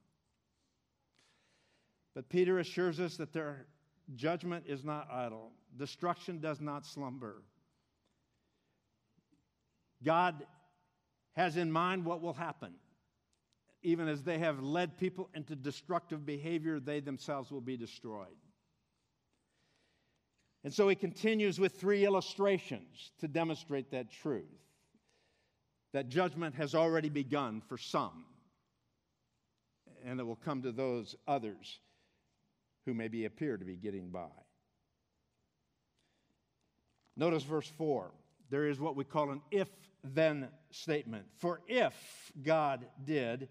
But 2.14 2.30
Peter 2.30 2.60
assures 2.60 3.00
us 3.00 3.18
that 3.18 3.34
their 3.34 3.66
Judgment 4.14 4.66
is 4.68 4.84
not 4.84 5.08
idle, 5.12 5.52
destruction 5.78 6.40
does 6.40 6.62
not 6.62 6.86
slumber. 6.86 7.42
God 10.04 10.46
has 11.34 11.58
in 11.58 11.72
mind 11.72 12.06
what 12.06 12.22
will 12.22 12.34
happen. 12.34 12.76
Even 13.86 14.08
as 14.08 14.24
they 14.24 14.40
have 14.40 14.64
led 14.64 14.98
people 14.98 15.30
into 15.36 15.56
destructive 15.56 16.26
behavior, 16.26 16.80
they 16.80 17.00
themselves 17.00 17.52
will 17.52 17.62
be 17.62 17.78
destroyed. 17.78 18.26
And 20.64 20.74
so 20.74 20.90
he 20.90 20.96
continues 20.96 21.60
with 21.60 21.80
three 21.80 22.04
illustrations 22.04 23.12
to 23.20 23.28
demonstrate 23.28 23.92
that 23.92 24.10
truth 24.10 24.46
that 25.94 26.10
judgment 26.10 26.56
has 26.56 26.74
already 26.74 27.10
begun 27.10 27.62
for 27.70 27.78
some, 27.78 28.26
and 30.04 30.20
it 30.20 30.24
will 30.24 30.36
come 30.36 30.64
to 30.64 30.72
those 30.72 31.16
others 31.28 31.80
who 32.88 32.94
maybe 32.96 33.26
appear 33.26 33.56
to 33.56 33.64
be 33.64 33.78
getting 33.78 34.10
by. 34.10 34.26
Notice 37.16 37.44
verse 37.44 37.72
4. 37.78 38.12
There 38.50 38.68
is 38.68 38.80
what 38.80 38.96
we 38.96 39.04
call 39.04 39.30
an 39.30 39.42
if 39.52 39.70
then 40.04 40.50
statement. 40.72 41.26
For 41.38 41.62
if 41.68 41.94
God 42.44 42.86
did, 43.06 43.48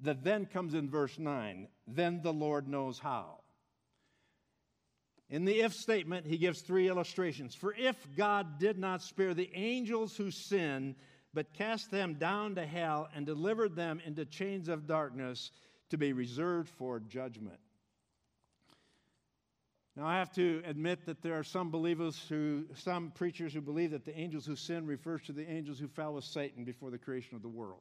the 0.00 0.14
then 0.14 0.46
comes 0.46 0.74
in 0.74 0.90
verse 0.90 1.18
9, 1.18 1.68
then 1.86 2.20
the 2.22 2.32
Lord 2.32 2.68
knows 2.68 2.98
how. 2.98 3.40
In 5.28 5.44
the 5.44 5.60
if 5.60 5.74
statement, 5.74 6.26
he 6.26 6.38
gives 6.38 6.60
three 6.60 6.88
illustrations. 6.88 7.54
For 7.54 7.74
if 7.74 7.96
God 8.16 8.58
did 8.58 8.78
not 8.78 9.02
spare 9.02 9.34
the 9.34 9.50
angels 9.54 10.16
who 10.16 10.30
sinned, 10.30 10.94
but 11.34 11.52
cast 11.52 11.90
them 11.90 12.14
down 12.14 12.54
to 12.54 12.64
hell 12.64 13.08
and 13.14 13.26
delivered 13.26 13.74
them 13.74 14.00
into 14.04 14.24
chains 14.24 14.68
of 14.68 14.86
darkness 14.86 15.50
to 15.90 15.98
be 15.98 16.12
reserved 16.12 16.68
for 16.68 17.00
judgment. 17.00 17.58
Now, 19.96 20.06
I 20.06 20.18
have 20.18 20.32
to 20.34 20.62
admit 20.66 21.06
that 21.06 21.22
there 21.22 21.38
are 21.38 21.42
some 21.42 21.70
believers 21.70 22.22
who, 22.28 22.66
some 22.74 23.10
preachers 23.10 23.54
who 23.54 23.62
believe 23.62 23.92
that 23.92 24.04
the 24.04 24.16
angels 24.16 24.44
who 24.44 24.54
sin 24.54 24.86
refers 24.86 25.22
to 25.22 25.32
the 25.32 25.48
angels 25.50 25.78
who 25.78 25.88
fell 25.88 26.14
with 26.14 26.24
Satan 26.24 26.64
before 26.64 26.90
the 26.90 26.98
creation 26.98 27.34
of 27.34 27.42
the 27.42 27.48
world. 27.48 27.80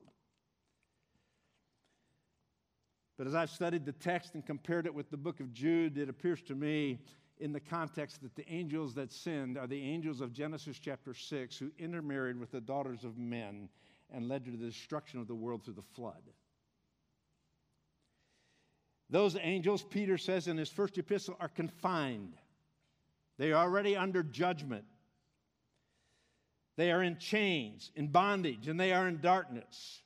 But 3.17 3.27
as 3.27 3.35
I've 3.35 3.49
studied 3.49 3.85
the 3.85 3.93
text 3.93 4.33
and 4.33 4.45
compared 4.45 4.85
it 4.85 4.93
with 4.93 5.09
the 5.09 5.17
book 5.17 5.39
of 5.39 5.53
Jude, 5.53 5.97
it 5.97 6.09
appears 6.09 6.41
to 6.43 6.55
me 6.55 6.99
in 7.37 7.53
the 7.53 7.59
context 7.59 8.21
that 8.21 8.35
the 8.35 8.49
angels 8.49 8.93
that 8.95 9.11
sinned 9.11 9.57
are 9.57 9.67
the 9.67 9.81
angels 9.81 10.21
of 10.21 10.33
Genesis 10.33 10.79
chapter 10.79 11.13
6 11.13 11.57
who 11.57 11.71
intermarried 11.77 12.37
with 12.37 12.51
the 12.51 12.61
daughters 12.61 13.03
of 13.03 13.17
men 13.17 13.69
and 14.11 14.27
led 14.27 14.45
to 14.45 14.51
the 14.51 14.57
destruction 14.57 15.19
of 15.19 15.27
the 15.27 15.35
world 15.35 15.63
through 15.63 15.73
the 15.73 15.81
flood. 15.81 16.21
Those 19.09 19.37
angels, 19.39 19.83
Peter 19.83 20.17
says 20.17 20.47
in 20.47 20.57
his 20.57 20.69
first 20.69 20.97
epistle, 20.97 21.37
are 21.39 21.47
confined. 21.47 22.35
They 23.37 23.51
are 23.51 23.63
already 23.63 23.95
under 23.95 24.23
judgment. 24.23 24.85
They 26.75 26.91
are 26.91 27.03
in 27.03 27.17
chains, 27.17 27.91
in 27.95 28.07
bondage, 28.07 28.67
and 28.67 28.79
they 28.79 28.91
are 28.91 29.07
in 29.07 29.21
darkness. 29.21 30.01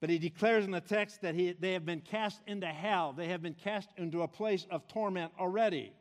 But 0.00 0.10
he 0.10 0.18
declares 0.18 0.64
in 0.64 0.70
the 0.70 0.80
text 0.80 1.22
that 1.22 1.34
he, 1.34 1.52
they 1.52 1.72
have 1.72 1.86
been 1.86 2.02
cast 2.02 2.40
into 2.46 2.66
hell. 2.66 3.12
They 3.12 3.28
have 3.28 3.42
been 3.42 3.54
cast 3.54 3.88
into 3.96 4.22
a 4.22 4.28
place 4.28 4.66
of 4.70 4.86
torment 4.88 5.32
already. 5.40 5.92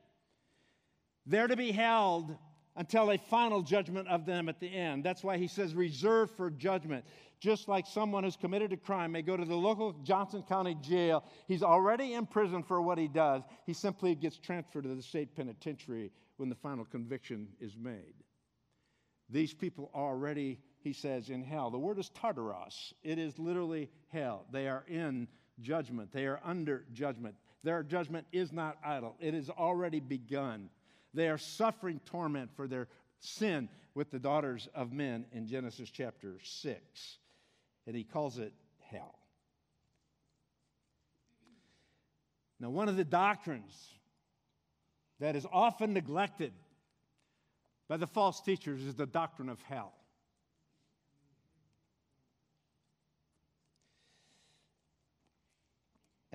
They're 1.26 1.48
to 1.48 1.56
be 1.56 1.72
held 1.72 2.36
until 2.76 3.10
a 3.12 3.18
final 3.18 3.62
judgment 3.62 4.08
of 4.10 4.26
them 4.26 4.50
at 4.50 4.60
the 4.60 4.68
end. 4.68 5.04
That's 5.04 5.24
why 5.24 5.38
he 5.38 5.48
says 5.48 5.74
reserved 5.74 6.36
for 6.36 6.50
judgment. 6.50 7.06
just 7.40 7.68
like 7.68 7.86
someone 7.86 8.24
who's 8.24 8.36
committed 8.36 8.74
a 8.74 8.78
crime 8.78 9.12
may 9.12 9.22
go 9.22 9.38
to 9.38 9.46
the 9.46 9.56
local 9.56 9.94
Johnson 10.04 10.44
County 10.44 10.76
jail. 10.82 11.24
He's 11.48 11.64
already 11.64 12.14
in 12.14 12.26
prison 12.26 12.64
for 12.64 12.82
what 12.82 12.98
he 12.98 13.08
does. 13.08 13.44
He 13.66 13.74
simply 13.74 14.16
gets 14.16 14.38
transferred 14.38 14.84
to 14.84 14.96
the 14.96 15.02
state 15.02 15.36
penitentiary 15.36 16.12
when 16.38 16.50
the 16.50 16.56
final 16.56 16.86
conviction 16.86 17.48
is 17.60 17.76
made. 17.78 18.16
These 19.30 19.54
people 19.54 19.92
are 19.94 20.10
already, 20.10 20.60
he 20.86 20.94
says, 20.94 21.30
in 21.30 21.44
hell. 21.44 21.72
The 21.72 21.80
word 21.80 22.00
is 22.00 22.10
Tartaros. 22.12 22.94
It 23.04 23.20
is 23.20 23.38
literally 23.38 23.90
hell. 24.14 24.46
They 24.52 24.70
are 24.70 24.86
in 24.88 25.28
judgment, 25.60 26.12
they 26.14 26.26
are 26.26 26.40
under 26.46 26.86
judgment. 26.94 27.36
Their 27.64 27.82
judgment 27.82 28.28
is 28.32 28.54
not 28.54 28.78
idle, 28.86 29.16
it 29.20 29.34
has 29.34 29.50
already 29.50 30.00
begun. 30.00 30.70
They 31.14 31.28
are 31.28 31.38
suffering 31.38 32.00
torment 32.06 32.52
for 32.56 32.68
their 32.68 32.88
sin 33.20 33.68
with 33.96 34.12
the 34.12 34.20
daughters 34.20 34.68
of 34.76 34.92
men 34.94 35.26
in 35.32 35.48
Genesis 35.48 35.90
chapter 35.90 36.38
6. 36.44 37.18
And 37.88 37.96
he 37.96 38.04
calls 38.04 38.38
it 38.38 38.54
hell. 38.92 39.18
Now, 42.60 42.70
one 42.70 42.90
of 42.90 42.98
the 42.98 43.06
doctrines 43.06 43.74
that 45.20 45.36
is 45.36 45.48
often 45.52 45.94
neglected 45.94 46.52
by 47.88 47.98
the 47.98 48.08
false 48.08 48.42
teachers 48.42 48.82
is 48.84 48.96
the 48.96 49.06
doctrine 49.06 49.50
of 49.50 49.62
hell. 49.64 49.94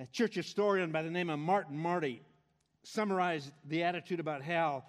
A 0.01 0.07
church 0.07 0.33
historian 0.33 0.91
by 0.91 1.03
the 1.03 1.11
name 1.11 1.29
of 1.29 1.37
Martin 1.37 1.77
Marty 1.77 2.23
summarized 2.81 3.51
the 3.67 3.83
attitude 3.83 4.19
about 4.19 4.41
hell 4.41 4.83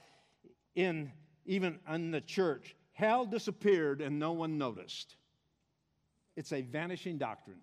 in 0.74 1.12
even 1.44 1.78
in 1.92 2.10
the 2.10 2.22
church. 2.22 2.74
Hell 2.92 3.26
disappeared 3.26 4.00
and 4.00 4.18
no 4.18 4.32
one 4.32 4.56
noticed. 4.56 5.16
It's 6.34 6.50
a 6.54 6.62
vanishing 6.62 7.18
doctrine. 7.18 7.60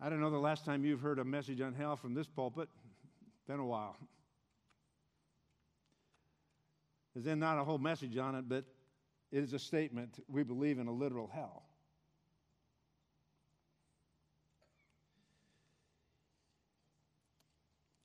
I 0.00 0.08
don't 0.08 0.20
know 0.20 0.30
the 0.30 0.38
last 0.38 0.64
time 0.64 0.84
you've 0.84 1.00
heard 1.00 1.18
a 1.18 1.24
message 1.24 1.60
on 1.60 1.74
hell 1.74 1.96
from 1.96 2.14
this 2.14 2.28
pulpit. 2.28 2.68
Been 3.48 3.58
a 3.58 3.66
while. 3.66 3.96
There's 7.12 7.24
then 7.24 7.40
not 7.40 7.58
a 7.58 7.64
whole 7.64 7.78
message 7.78 8.16
on 8.18 8.36
it, 8.36 8.48
but 8.48 8.64
it 9.32 9.42
is 9.42 9.52
a 9.52 9.58
statement 9.58 10.24
we 10.28 10.44
believe 10.44 10.78
in 10.78 10.86
a 10.86 10.92
literal 10.92 11.26
hell. 11.26 11.64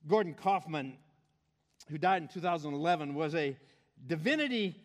Gordon 0.07 0.33
Kaufman, 0.33 0.97
who 1.89 1.97
died 1.97 2.21
in 2.21 2.27
2011, 2.27 3.13
was 3.13 3.35
a 3.35 3.57
divinity 4.07 4.75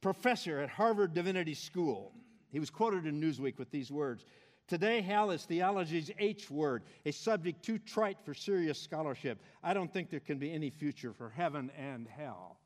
professor 0.00 0.60
at 0.60 0.68
Harvard 0.68 1.14
Divinity 1.14 1.54
School. 1.54 2.12
He 2.50 2.60
was 2.60 2.70
quoted 2.70 3.06
in 3.06 3.20
Newsweek 3.20 3.58
with 3.58 3.70
these 3.70 3.90
words 3.90 4.24
Today, 4.66 5.00
hell 5.00 5.30
is 5.30 5.46
theology's 5.46 6.10
H 6.18 6.50
word, 6.50 6.82
a 7.06 7.10
subject 7.10 7.64
too 7.64 7.78
trite 7.78 8.18
for 8.22 8.34
serious 8.34 8.78
scholarship. 8.78 9.40
I 9.62 9.72
don't 9.72 9.90
think 9.90 10.10
there 10.10 10.20
can 10.20 10.36
be 10.36 10.52
any 10.52 10.68
future 10.68 11.14
for 11.14 11.30
heaven 11.30 11.70
and 11.78 12.06
hell. 12.06 12.58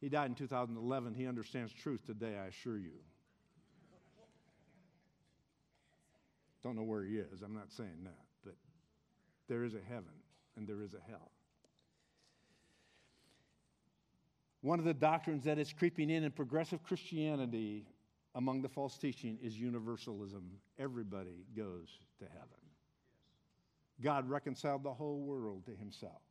He 0.00 0.08
died 0.08 0.30
in 0.30 0.34
2011. 0.34 1.14
He 1.14 1.26
understands 1.26 1.70
truth 1.70 2.06
today, 2.06 2.38
I 2.42 2.46
assure 2.46 2.78
you. 2.78 2.92
Don't 6.62 6.76
know 6.76 6.82
where 6.82 7.04
he 7.04 7.18
is. 7.18 7.42
I'm 7.42 7.54
not 7.54 7.70
saying 7.70 8.04
that. 8.04 8.24
But 8.42 8.54
there 9.48 9.64
is 9.64 9.74
a 9.74 9.80
heaven 9.86 10.21
and 10.56 10.66
there 10.66 10.82
is 10.82 10.94
a 10.94 11.10
hell. 11.10 11.30
One 14.60 14.78
of 14.78 14.84
the 14.84 14.94
doctrines 14.94 15.44
that 15.44 15.58
is 15.58 15.72
creeping 15.72 16.08
in 16.08 16.22
in 16.22 16.30
progressive 16.30 16.82
Christianity 16.84 17.84
among 18.34 18.62
the 18.62 18.68
false 18.68 18.96
teaching 18.96 19.38
is 19.42 19.58
universalism. 19.58 20.42
Everybody 20.78 21.44
goes 21.56 21.88
to 22.20 22.26
heaven. 22.26 22.48
God 24.00 24.28
reconciled 24.28 24.82
the 24.82 24.92
whole 24.92 25.20
world 25.20 25.66
to 25.66 25.72
himself. 25.72 26.22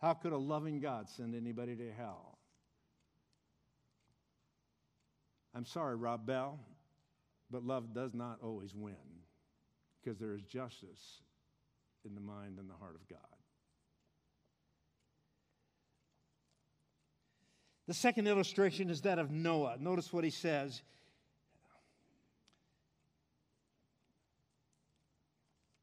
How 0.00 0.14
could 0.14 0.32
a 0.32 0.38
loving 0.38 0.80
God 0.80 1.08
send 1.08 1.34
anybody 1.34 1.76
to 1.76 1.92
hell? 1.92 2.38
I'm 5.54 5.66
sorry, 5.66 5.96
Rob 5.96 6.26
Bell, 6.26 6.58
but 7.50 7.62
love 7.62 7.94
does 7.94 8.14
not 8.14 8.38
always 8.42 8.74
win 8.74 8.94
because 10.02 10.18
there 10.18 10.34
is 10.34 10.42
justice 10.42 11.20
in 12.04 12.14
the 12.14 12.20
mind 12.20 12.58
and 12.58 12.68
the 12.68 12.74
heart 12.74 12.94
of 12.94 13.08
God. 13.08 13.18
The 17.88 17.94
second 17.94 18.28
illustration 18.28 18.90
is 18.90 19.02
that 19.02 19.18
of 19.18 19.30
Noah. 19.30 19.76
Notice 19.78 20.12
what 20.12 20.24
he 20.24 20.30
says. 20.30 20.82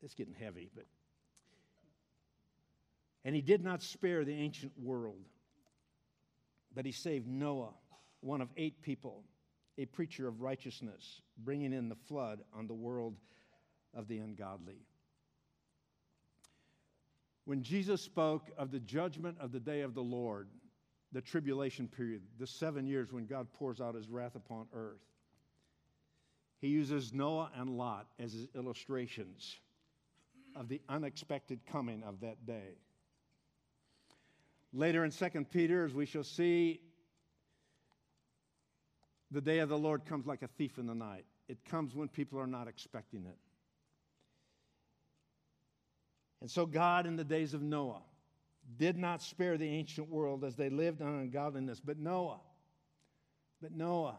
It's 0.02 0.14
getting 0.14 0.34
heavy, 0.34 0.70
but. 0.74 0.86
And 3.26 3.36
he 3.36 3.42
did 3.42 3.64
not 3.64 3.84
spare 3.84 4.24
the 4.24 4.34
ancient 4.34 4.72
world, 4.82 5.26
but 6.74 6.86
he 6.86 6.92
saved 6.94 7.28
Noah, 7.28 7.74
one 8.22 8.42
of 8.42 8.50
eight 8.56 8.82
people, 8.82 9.24
a 9.78 9.86
preacher 9.86 10.28
of 10.28 10.42
righteousness, 10.42 11.22
bringing 11.38 11.74
in 11.74 11.90
the 11.90 11.96
flood 11.96 12.40
on 12.58 12.66
the 12.68 12.74
world 12.74 13.18
of 13.94 14.08
the 14.08 14.20
ungodly. 14.20 14.86
When 17.50 17.64
Jesus 17.64 18.00
spoke 18.00 18.52
of 18.60 18.70
the 18.70 18.80
judgment 18.80 19.38
of 19.40 19.52
the 19.52 19.60
day 19.60 19.82
of 19.82 19.96
the 19.96 20.04
Lord, 20.04 20.50
the 21.14 21.20
tribulation 21.20 21.88
period, 21.88 22.22
the 22.38 22.46
seven 22.46 22.86
years 22.86 23.12
when 23.12 23.26
God 23.26 23.48
pours 23.54 23.82
out 23.82 23.96
his 23.96 24.08
wrath 24.08 24.36
upon 24.36 24.68
earth, 24.72 25.02
he 26.60 26.68
uses 26.68 27.12
Noah 27.12 27.50
and 27.56 27.72
Lot 27.72 28.06
as 28.20 28.34
his 28.34 28.48
illustrations 28.54 29.56
of 30.56 30.70
the 30.70 30.80
unexpected 30.90 31.62
coming 31.66 32.04
of 32.04 32.20
that 32.20 32.46
day. 32.46 32.78
Later 34.72 35.04
in 35.04 35.10
2 35.10 35.46
Peter, 35.52 35.86
as 35.86 35.94
we 35.96 36.06
shall 36.06 36.24
see, 36.24 36.82
the 39.32 39.42
day 39.42 39.58
of 39.58 39.70
the 39.70 39.78
Lord 39.80 40.06
comes 40.06 40.28
like 40.28 40.44
a 40.44 40.50
thief 40.50 40.78
in 40.78 40.86
the 40.86 40.94
night. 40.94 41.26
It 41.48 41.66
comes 41.66 41.96
when 41.96 42.10
people 42.10 42.40
are 42.40 42.46
not 42.46 42.68
expecting 42.68 43.26
it. 43.26 43.40
And 46.42 46.50
so, 46.50 46.66
God, 46.66 47.06
in 47.06 47.16
the 47.16 47.24
days 47.24 47.54
of 47.54 47.62
Noah, 47.62 48.02
did 48.78 48.98
not 48.98 49.22
spare 49.22 49.58
the 49.58 49.68
ancient 49.68 50.10
world 50.10 50.44
as 50.44 50.56
they 50.56 50.70
lived 50.70 51.02
on 51.02 51.20
ungodliness. 51.20 51.80
But 51.80 51.98
Noah, 51.98 52.40
but 53.62 53.74
Noah 53.74 54.18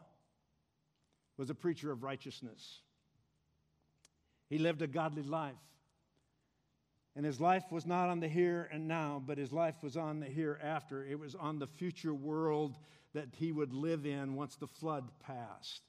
was 1.36 1.50
a 1.50 1.54
preacher 1.54 1.90
of 1.90 2.02
righteousness. 2.02 2.80
He 4.48 4.58
lived 4.58 4.82
a 4.82 4.86
godly 4.86 5.22
life. 5.22 5.54
And 7.16 7.24
his 7.24 7.40
life 7.40 7.64
was 7.70 7.86
not 7.86 8.08
on 8.08 8.20
the 8.20 8.28
here 8.28 8.68
and 8.72 8.86
now, 8.86 9.22
but 9.24 9.38
his 9.38 9.52
life 9.52 9.82
was 9.82 9.96
on 9.96 10.20
the 10.20 10.26
hereafter. 10.26 11.04
It 11.04 11.18
was 11.18 11.34
on 11.34 11.58
the 11.58 11.66
future 11.66 12.14
world 12.14 12.76
that 13.14 13.28
he 13.36 13.52
would 13.52 13.72
live 13.72 14.06
in 14.06 14.36
once 14.36 14.56
the 14.56 14.66
flood 14.66 15.10
passed. 15.20 15.82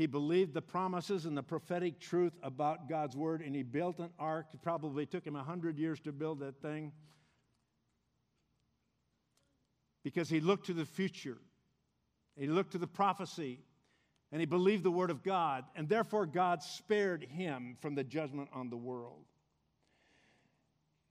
He 0.00 0.06
believed 0.06 0.54
the 0.54 0.62
promises 0.62 1.26
and 1.26 1.36
the 1.36 1.42
prophetic 1.42 2.00
truth 2.00 2.32
about 2.42 2.88
God's 2.88 3.14
word, 3.14 3.42
and 3.42 3.54
he 3.54 3.62
built 3.62 3.98
an 3.98 4.08
ark. 4.18 4.46
It 4.54 4.62
probably 4.62 5.04
took 5.04 5.26
him 5.26 5.34
100 5.34 5.76
years 5.76 6.00
to 6.00 6.10
build 6.10 6.40
that 6.40 6.62
thing 6.62 6.92
because 10.02 10.30
he 10.30 10.40
looked 10.40 10.64
to 10.68 10.72
the 10.72 10.86
future. 10.86 11.36
He 12.34 12.46
looked 12.46 12.72
to 12.72 12.78
the 12.78 12.86
prophecy 12.86 13.60
and 14.32 14.40
he 14.40 14.46
believed 14.46 14.84
the 14.84 14.90
word 14.90 15.10
of 15.10 15.22
God, 15.22 15.66
and 15.76 15.86
therefore 15.86 16.24
God 16.24 16.62
spared 16.62 17.24
him 17.24 17.76
from 17.82 17.94
the 17.94 18.02
judgment 18.02 18.48
on 18.54 18.70
the 18.70 18.78
world. 18.78 19.26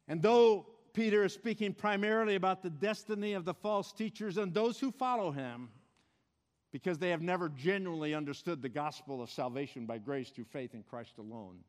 And 0.08 0.19
though 0.19 0.65
Peter 0.93 1.23
is 1.25 1.34
speaking 1.34 1.75
primarily 1.75 2.34
about 2.34 2.63
the 2.63 2.71
destiny 2.71 3.34
of 3.34 3.45
the 3.45 3.54
false 3.54 3.93
teachers 3.93 4.38
and 4.38 4.52
those 4.52 4.80
who 4.80 4.89
follow 4.89 5.30
him, 5.30 5.69
because 6.72 7.00
they 7.00 7.10
have 7.10 7.22
never 7.22 7.50
genuinely 7.50 8.14
understood 8.14 8.62
the 8.62 8.70
gospel 8.70 9.22
of 9.22 9.30
salvation 9.30 9.86
by 9.86 9.98
grace 9.98 10.30
through 10.30 10.46
faith 10.46 10.74
in 10.74 10.84
Christ 10.84 11.18
alone. 11.18 11.64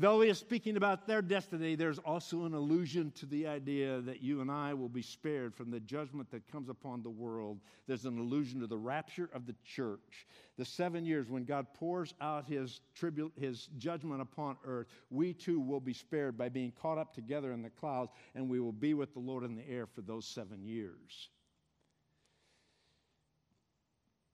Though 0.00 0.20
he 0.20 0.28
is 0.28 0.38
speaking 0.38 0.76
about 0.76 1.08
their 1.08 1.20
destiny, 1.20 1.74
there's 1.74 1.98
also 1.98 2.44
an 2.44 2.54
allusion 2.54 3.10
to 3.16 3.26
the 3.26 3.48
idea 3.48 4.00
that 4.02 4.22
you 4.22 4.40
and 4.40 4.48
I 4.48 4.72
will 4.72 4.88
be 4.88 5.02
spared 5.02 5.56
from 5.56 5.72
the 5.72 5.80
judgment 5.80 6.30
that 6.30 6.46
comes 6.52 6.68
upon 6.68 7.02
the 7.02 7.10
world. 7.10 7.58
There's 7.88 8.04
an 8.04 8.16
allusion 8.16 8.60
to 8.60 8.68
the 8.68 8.78
rapture 8.78 9.28
of 9.34 9.44
the 9.44 9.56
church. 9.64 10.28
The 10.56 10.64
seven 10.64 11.04
years 11.04 11.28
when 11.28 11.42
God 11.42 11.66
pours 11.74 12.14
out 12.20 12.46
his, 12.46 12.80
tribu- 12.94 13.32
his 13.34 13.70
judgment 13.76 14.22
upon 14.22 14.56
earth, 14.64 14.86
we 15.10 15.32
too 15.32 15.58
will 15.58 15.80
be 15.80 15.94
spared 15.94 16.38
by 16.38 16.48
being 16.48 16.72
caught 16.80 16.98
up 16.98 17.12
together 17.12 17.50
in 17.50 17.62
the 17.62 17.70
clouds, 17.70 18.12
and 18.36 18.48
we 18.48 18.60
will 18.60 18.70
be 18.70 18.94
with 18.94 19.14
the 19.14 19.18
Lord 19.18 19.42
in 19.42 19.56
the 19.56 19.68
air 19.68 19.86
for 19.86 20.02
those 20.02 20.26
seven 20.26 20.62
years. 20.62 21.30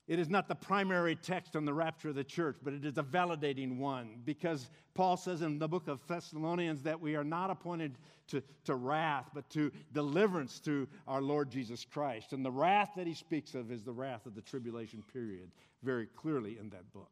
It 0.07 0.19
is 0.19 0.29
not 0.29 0.49
the 0.49 0.55
primary 0.55 1.17
text 1.17 1.57
on 1.57 1.65
the 1.65 1.73
rapture 1.73 2.11
of 2.11 2.15
the 2.15 2.25
church, 2.25 2.57
but 2.63 2.75
it 2.75 2.85
is 2.85 2.99
a 2.99 3.03
validating 3.03 3.79
one 3.79 4.21
because 4.27 4.69
Paul 4.93 5.17
says 5.17 5.41
in 5.41 5.59
the 5.59 5.67
book 5.67 5.89
of 5.89 6.07
Thessalonians 6.07 6.83
that 6.83 7.01
we 7.01 7.17
are 7.17 7.25
not 7.25 7.51
appointed 7.51 7.97
to, 8.29 8.43
to 8.65 8.75
wrath, 8.75 9.31
but 9.33 9.49
to 9.51 9.73
deliverance 9.95 10.59
through 10.59 10.89
our 11.09 11.23
Lord 11.23 11.51
Jesus 11.51 11.87
Christ. 11.87 12.35
And 12.35 12.45
the 12.45 12.51
wrath 12.51 12.91
that 12.97 13.07
he 13.07 13.15
speaks 13.15 13.55
of 13.55 13.73
is 13.73 13.83
the 13.83 13.93
wrath 13.93 14.27
of 14.27 14.35
the 14.35 14.43
tribulation 14.43 15.03
period, 15.11 15.51
very 15.83 16.07
clearly 16.07 16.59
in 16.59 16.69
that 16.71 16.93
book. 16.93 17.11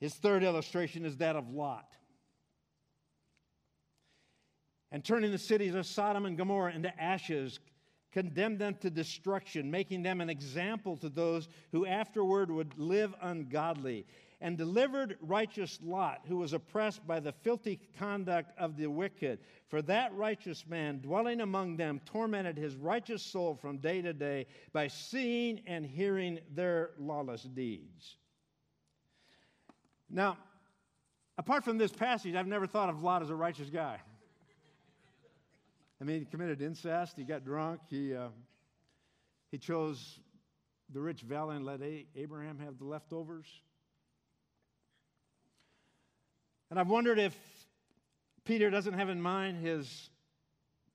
His 0.00 0.14
third 0.14 0.42
illustration 0.42 1.04
is 1.04 1.18
that 1.18 1.36
of 1.36 1.50
Lot. 1.50 1.94
And 4.90 5.04
turning 5.04 5.30
the 5.30 5.38
cities 5.38 5.76
of 5.76 5.86
Sodom 5.86 6.26
and 6.26 6.36
Gomorrah 6.36 6.72
into 6.72 7.00
ashes, 7.00 7.60
condemned 8.12 8.58
them 8.58 8.74
to 8.80 8.90
destruction, 8.90 9.70
making 9.70 10.02
them 10.02 10.20
an 10.20 10.30
example 10.30 10.96
to 10.96 11.08
those 11.08 11.48
who 11.72 11.86
afterward 11.86 12.50
would 12.50 12.78
live 12.78 13.14
ungodly, 13.22 14.06
and 14.40 14.56
delivered 14.56 15.18
righteous 15.20 15.78
Lot, 15.82 16.22
who 16.26 16.38
was 16.38 16.54
oppressed 16.54 17.06
by 17.06 17.20
the 17.20 17.32
filthy 17.32 17.78
conduct 17.98 18.58
of 18.58 18.76
the 18.76 18.86
wicked. 18.86 19.38
For 19.68 19.82
that 19.82 20.14
righteous 20.14 20.66
man, 20.66 21.00
dwelling 21.00 21.42
among 21.42 21.76
them, 21.76 22.00
tormented 22.06 22.56
his 22.56 22.74
righteous 22.74 23.22
soul 23.22 23.54
from 23.54 23.78
day 23.78 24.00
to 24.00 24.12
day 24.14 24.46
by 24.72 24.88
seeing 24.88 25.60
and 25.66 25.84
hearing 25.84 26.40
their 26.54 26.92
lawless 26.98 27.42
deeds. 27.42 28.16
Now, 30.08 30.38
apart 31.36 31.62
from 31.62 31.76
this 31.76 31.92
passage, 31.92 32.34
I've 32.34 32.46
never 32.46 32.66
thought 32.66 32.88
of 32.88 33.02
Lot 33.02 33.22
as 33.22 33.30
a 33.30 33.36
righteous 33.36 33.68
guy. 33.68 34.00
I 36.00 36.04
mean, 36.04 36.20
he 36.20 36.24
committed 36.24 36.62
incest, 36.62 37.16
he 37.16 37.24
got 37.24 37.44
drunk, 37.44 37.80
he, 37.90 38.14
uh, 38.14 38.28
he 39.50 39.58
chose 39.58 40.20
the 40.92 41.00
rich 41.00 41.20
valley 41.20 41.56
and 41.56 41.64
let 41.64 41.80
Abraham 42.16 42.58
have 42.58 42.78
the 42.78 42.84
leftovers. 42.84 43.46
And 46.70 46.78
I've 46.78 46.88
wondered 46.88 47.18
if 47.18 47.36
Peter 48.44 48.70
doesn't 48.70 48.94
have 48.94 49.08
in 49.08 49.20
mind 49.20 49.58
his 49.58 50.08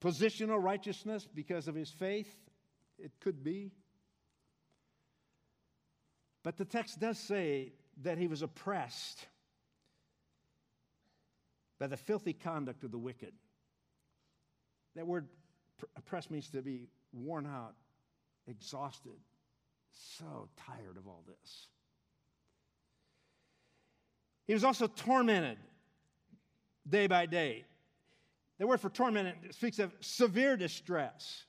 positional 0.01 0.61
righteousness 0.61 1.27
because 1.33 1.67
of 1.67 1.75
his 1.75 1.89
faith. 1.89 2.33
It 2.97 3.11
could 3.19 3.43
be. 3.43 3.71
But 6.43 6.57
the 6.57 6.65
text 6.65 6.99
does 6.99 7.19
say 7.19 7.73
that 8.03 8.17
he 8.17 8.27
was 8.27 8.41
oppressed 8.41 9.27
by 11.79 11.87
the 11.87 11.97
filthy 11.97 12.33
conduct 12.33 12.83
of 12.83 12.91
the 12.91 12.97
wicked. 12.97 13.33
That 14.95 15.05
word 15.05 15.27
oppressed 15.97 16.31
means 16.31 16.49
to 16.49 16.61
be 16.61 16.87
worn 17.11 17.45
out, 17.45 17.73
exhausted, 18.47 19.19
so 19.91 20.49
tired 20.57 20.97
of 20.97 21.07
all 21.07 21.23
this. 21.27 21.67
He 24.47 24.53
was 24.53 24.63
also 24.63 24.87
tormented 24.87 25.57
day 26.87 27.07
by 27.07 27.25
day. 27.25 27.65
The 28.57 28.67
word 28.67 28.79
for 28.79 28.89
tormented 28.89 29.53
speaks 29.53 29.79
of 29.79 29.91
severe 29.99 30.55
distress. 30.55 31.43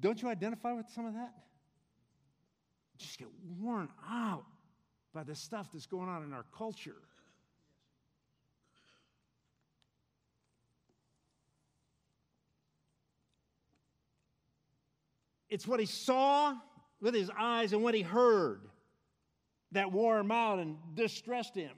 Don't 0.00 0.20
you 0.20 0.28
identify 0.28 0.72
with 0.72 0.86
some 0.94 1.06
of 1.06 1.14
that? 1.14 1.32
Just 2.98 3.18
get 3.18 3.28
worn 3.58 3.88
out 4.06 4.44
by 5.14 5.22
the 5.22 5.34
stuff 5.34 5.68
that's 5.72 5.86
going 5.86 6.08
on 6.08 6.24
in 6.24 6.32
our 6.32 6.44
culture. 6.56 6.96
It's 15.48 15.68
what 15.68 15.78
he 15.78 15.86
saw 15.86 16.56
with 17.00 17.14
his 17.14 17.30
eyes 17.38 17.72
and 17.72 17.82
what 17.82 17.94
he 17.94 18.02
heard 18.02 18.62
that 19.70 19.92
wore 19.92 20.18
him 20.18 20.32
out 20.32 20.58
and 20.58 20.76
distressed 20.94 21.54
him. 21.54 21.76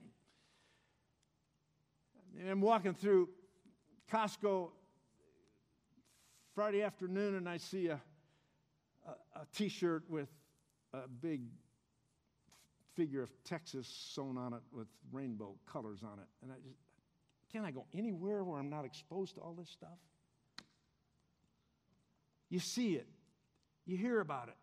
I'm 2.48 2.62
walking 2.62 2.94
through 2.94 3.28
Costco 4.10 4.70
Friday 6.54 6.82
afternoon 6.82 7.34
and 7.34 7.46
I 7.46 7.58
see 7.58 7.88
a, 7.88 8.00
a, 9.06 9.40
a 9.40 9.46
t 9.54 9.68
shirt 9.68 10.04
with 10.08 10.28
a 10.94 11.08
big 11.08 11.42
figure 12.96 13.22
of 13.22 13.30
Texas 13.44 13.86
sewn 14.14 14.38
on 14.38 14.54
it 14.54 14.62
with 14.72 14.88
rainbow 15.12 15.54
colors 15.70 16.00
on 16.02 16.18
it. 16.18 16.26
And 16.42 16.50
I 16.50 16.56
just, 16.66 16.78
can 17.52 17.64
I 17.64 17.70
go 17.70 17.84
anywhere 17.94 18.42
where 18.42 18.58
I'm 18.58 18.70
not 18.70 18.84
exposed 18.84 19.34
to 19.36 19.40
all 19.40 19.54
this 19.54 19.68
stuff? 19.68 19.98
You 22.48 22.58
see 22.58 22.94
it, 22.94 23.06
you 23.84 23.96
hear 23.96 24.20
about 24.20 24.48
it. 24.48 24.56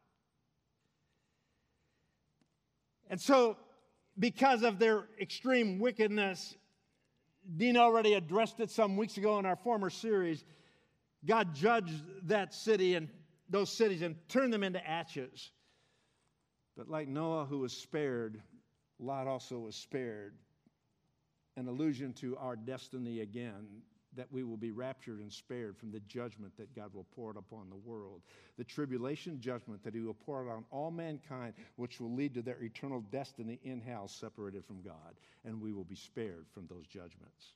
And 3.09 3.19
so, 3.19 3.57
because 4.17 4.63
of 4.63 4.79
their 4.79 5.05
extreme 5.19 5.79
wickedness, 5.79 6.55
Dean 7.57 7.77
already 7.77 8.13
addressed 8.13 8.59
it 8.59 8.69
some 8.69 8.95
weeks 8.95 9.17
ago 9.17 9.37
in 9.39 9.45
our 9.45 9.55
former 9.55 9.89
series. 9.89 10.45
God 11.25 11.53
judged 11.53 12.01
that 12.27 12.53
city 12.53 12.95
and 12.95 13.09
those 13.49 13.71
cities 13.71 14.01
and 14.01 14.15
turned 14.29 14.53
them 14.53 14.63
into 14.63 14.85
ashes. 14.87 15.51
But 16.75 16.89
like 16.89 17.07
Noah, 17.07 17.45
who 17.45 17.59
was 17.59 17.73
spared, 17.73 18.41
Lot 18.99 19.27
also 19.27 19.59
was 19.59 19.75
spared. 19.75 20.35
An 21.55 21.67
allusion 21.67 22.13
to 22.13 22.35
our 22.37 22.55
destiny 22.55 23.19
again, 23.19 23.67
that 24.15 24.31
we 24.31 24.43
will 24.43 24.57
be 24.57 24.71
raptured 24.71 25.19
and 25.19 25.31
spared 25.31 25.77
from 25.77 25.91
the 25.91 25.99
judgment 26.01 26.55
that 26.57 26.75
God 26.75 26.93
will 26.93 27.07
pour 27.15 27.31
upon 27.31 27.69
the 27.69 27.75
world. 27.75 28.21
The 28.57 28.63
tribulation 28.63 29.39
judgment 29.39 29.83
that 29.83 29.93
He 29.93 30.01
will 30.01 30.13
pour 30.13 30.45
it 30.45 30.51
on 30.51 30.65
all 30.71 30.91
mankind, 30.91 31.53
which 31.75 31.99
will 31.99 32.13
lead 32.13 32.33
to 32.35 32.41
their 32.41 32.61
eternal 32.63 33.01
destiny 33.11 33.59
in 33.63 33.81
hell, 33.81 34.07
separated 34.07 34.65
from 34.65 34.81
God. 34.81 35.15
And 35.45 35.61
we 35.61 35.73
will 35.73 35.83
be 35.83 35.95
spared 35.95 36.45
from 36.53 36.67
those 36.67 36.85
judgments. 36.87 37.53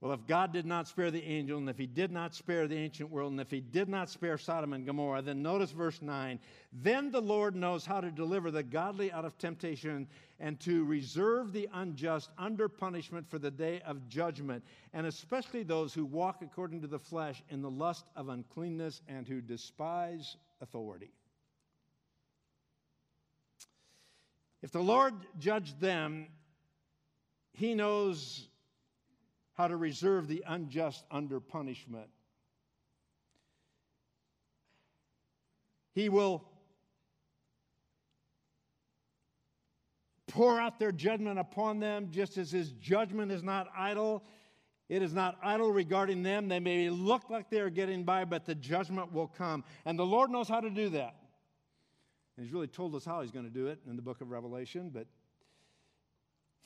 Well, 0.00 0.12
if 0.12 0.26
God 0.26 0.52
did 0.52 0.66
not 0.66 0.86
spare 0.86 1.10
the 1.10 1.24
angel, 1.24 1.56
and 1.56 1.70
if 1.70 1.78
he 1.78 1.86
did 1.86 2.12
not 2.12 2.34
spare 2.34 2.68
the 2.68 2.76
ancient 2.76 3.10
world, 3.10 3.32
and 3.32 3.40
if 3.40 3.50
he 3.50 3.60
did 3.60 3.88
not 3.88 4.10
spare 4.10 4.36
Sodom 4.36 4.74
and 4.74 4.84
Gomorrah, 4.84 5.22
then 5.22 5.42
notice 5.42 5.70
verse 5.70 6.02
9 6.02 6.38
then 6.70 7.10
the 7.10 7.22
Lord 7.22 7.56
knows 7.56 7.86
how 7.86 8.02
to 8.02 8.10
deliver 8.10 8.50
the 8.50 8.62
godly 8.62 9.10
out 9.10 9.24
of 9.24 9.38
temptation 9.38 10.06
and 10.38 10.60
to 10.60 10.84
reserve 10.84 11.54
the 11.54 11.66
unjust 11.72 12.28
under 12.36 12.68
punishment 12.68 13.26
for 13.26 13.38
the 13.38 13.50
day 13.50 13.80
of 13.86 14.06
judgment, 14.08 14.62
and 14.92 15.06
especially 15.06 15.62
those 15.62 15.94
who 15.94 16.04
walk 16.04 16.42
according 16.42 16.82
to 16.82 16.86
the 16.86 16.98
flesh 16.98 17.42
in 17.48 17.62
the 17.62 17.70
lust 17.70 18.04
of 18.14 18.28
uncleanness 18.28 19.00
and 19.08 19.26
who 19.26 19.40
despise 19.40 20.36
authority. 20.60 21.12
If 24.60 24.72
the 24.72 24.82
Lord 24.82 25.14
judged 25.38 25.80
them, 25.80 26.26
he 27.52 27.74
knows 27.74 28.48
how 29.56 29.66
to 29.68 29.76
reserve 29.76 30.28
the 30.28 30.44
unjust 30.46 31.04
under 31.10 31.40
punishment. 31.40 32.08
He 35.94 36.10
will 36.10 36.44
pour 40.28 40.60
out 40.60 40.78
their 40.78 40.92
judgment 40.92 41.38
upon 41.38 41.80
them, 41.80 42.08
just 42.10 42.36
as 42.36 42.50
his 42.50 42.72
judgment 42.72 43.32
is 43.32 43.42
not 43.42 43.68
idle. 43.76 44.22
It 44.90 45.00
is 45.00 45.14
not 45.14 45.38
idle 45.42 45.72
regarding 45.72 46.22
them. 46.22 46.48
They 46.48 46.60
may 46.60 46.90
look 46.90 47.30
like 47.30 47.48
they 47.48 47.60
are 47.60 47.70
getting 47.70 48.04
by, 48.04 48.26
but 48.26 48.44
the 48.44 48.54
judgment 48.54 49.10
will 49.12 49.26
come. 49.26 49.64
And 49.86 49.98
the 49.98 50.04
Lord 50.04 50.30
knows 50.30 50.48
how 50.48 50.60
to 50.60 50.68
do 50.68 50.90
that. 50.90 51.16
And 52.36 52.44
he's 52.44 52.52
really 52.52 52.66
told 52.66 52.94
us 52.94 53.06
how 53.06 53.22
he's 53.22 53.30
going 53.30 53.46
to 53.46 53.50
do 53.50 53.68
it 53.68 53.78
in 53.88 53.96
the 53.96 54.02
book 54.02 54.20
of 54.20 54.30
Revelation, 54.30 54.90
but 54.92 55.06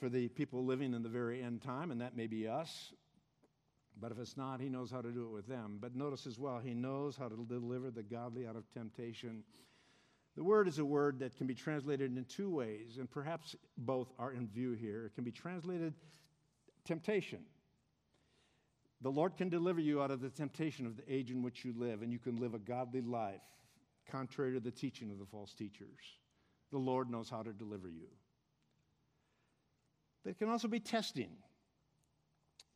for 0.01 0.09
the 0.09 0.27
people 0.29 0.65
living 0.65 0.95
in 0.95 1.03
the 1.03 1.09
very 1.09 1.43
end 1.43 1.61
time, 1.61 1.91
and 1.91 2.01
that 2.01 2.17
may 2.17 2.25
be 2.25 2.47
us. 2.47 2.91
But 3.99 4.11
if 4.11 4.17
it's 4.17 4.35
not, 4.35 4.59
he 4.59 4.67
knows 4.67 4.89
how 4.89 4.99
to 4.99 5.11
do 5.11 5.25
it 5.25 5.31
with 5.31 5.47
them. 5.47 5.77
But 5.79 5.95
notice 5.95 6.25
as 6.25 6.39
well, 6.39 6.57
he 6.57 6.73
knows 6.73 7.15
how 7.15 7.29
to 7.29 7.45
deliver 7.47 7.91
the 7.91 8.01
godly 8.01 8.47
out 8.47 8.55
of 8.55 8.67
temptation. 8.71 9.43
The 10.35 10.43
word 10.43 10.67
is 10.67 10.79
a 10.79 10.85
word 10.85 11.19
that 11.19 11.37
can 11.37 11.45
be 11.45 11.53
translated 11.53 12.17
in 12.17 12.25
two 12.25 12.49
ways, 12.49 12.97
and 12.97 13.11
perhaps 13.11 13.55
both 13.77 14.11
are 14.17 14.33
in 14.33 14.47
view 14.47 14.71
here. 14.71 15.05
It 15.05 15.13
can 15.13 15.23
be 15.23 15.31
translated 15.31 15.93
temptation. 16.83 17.43
The 19.01 19.11
Lord 19.11 19.37
can 19.37 19.49
deliver 19.49 19.81
you 19.81 20.01
out 20.01 20.09
of 20.09 20.21
the 20.21 20.29
temptation 20.29 20.87
of 20.87 20.97
the 20.97 21.13
age 21.13 21.29
in 21.29 21.43
which 21.43 21.63
you 21.63 21.75
live, 21.77 22.01
and 22.01 22.11
you 22.11 22.17
can 22.17 22.37
live 22.37 22.55
a 22.55 22.59
godly 22.59 23.01
life, 23.01 23.41
contrary 24.09 24.53
to 24.53 24.59
the 24.59 24.71
teaching 24.71 25.11
of 25.11 25.19
the 25.19 25.25
false 25.27 25.53
teachers. 25.53 25.99
The 26.71 26.79
Lord 26.79 27.11
knows 27.11 27.29
how 27.29 27.43
to 27.43 27.53
deliver 27.53 27.87
you. 27.87 28.07
It 30.25 30.37
can 30.37 30.49
also 30.49 30.67
be 30.67 30.79
testing, 30.79 31.31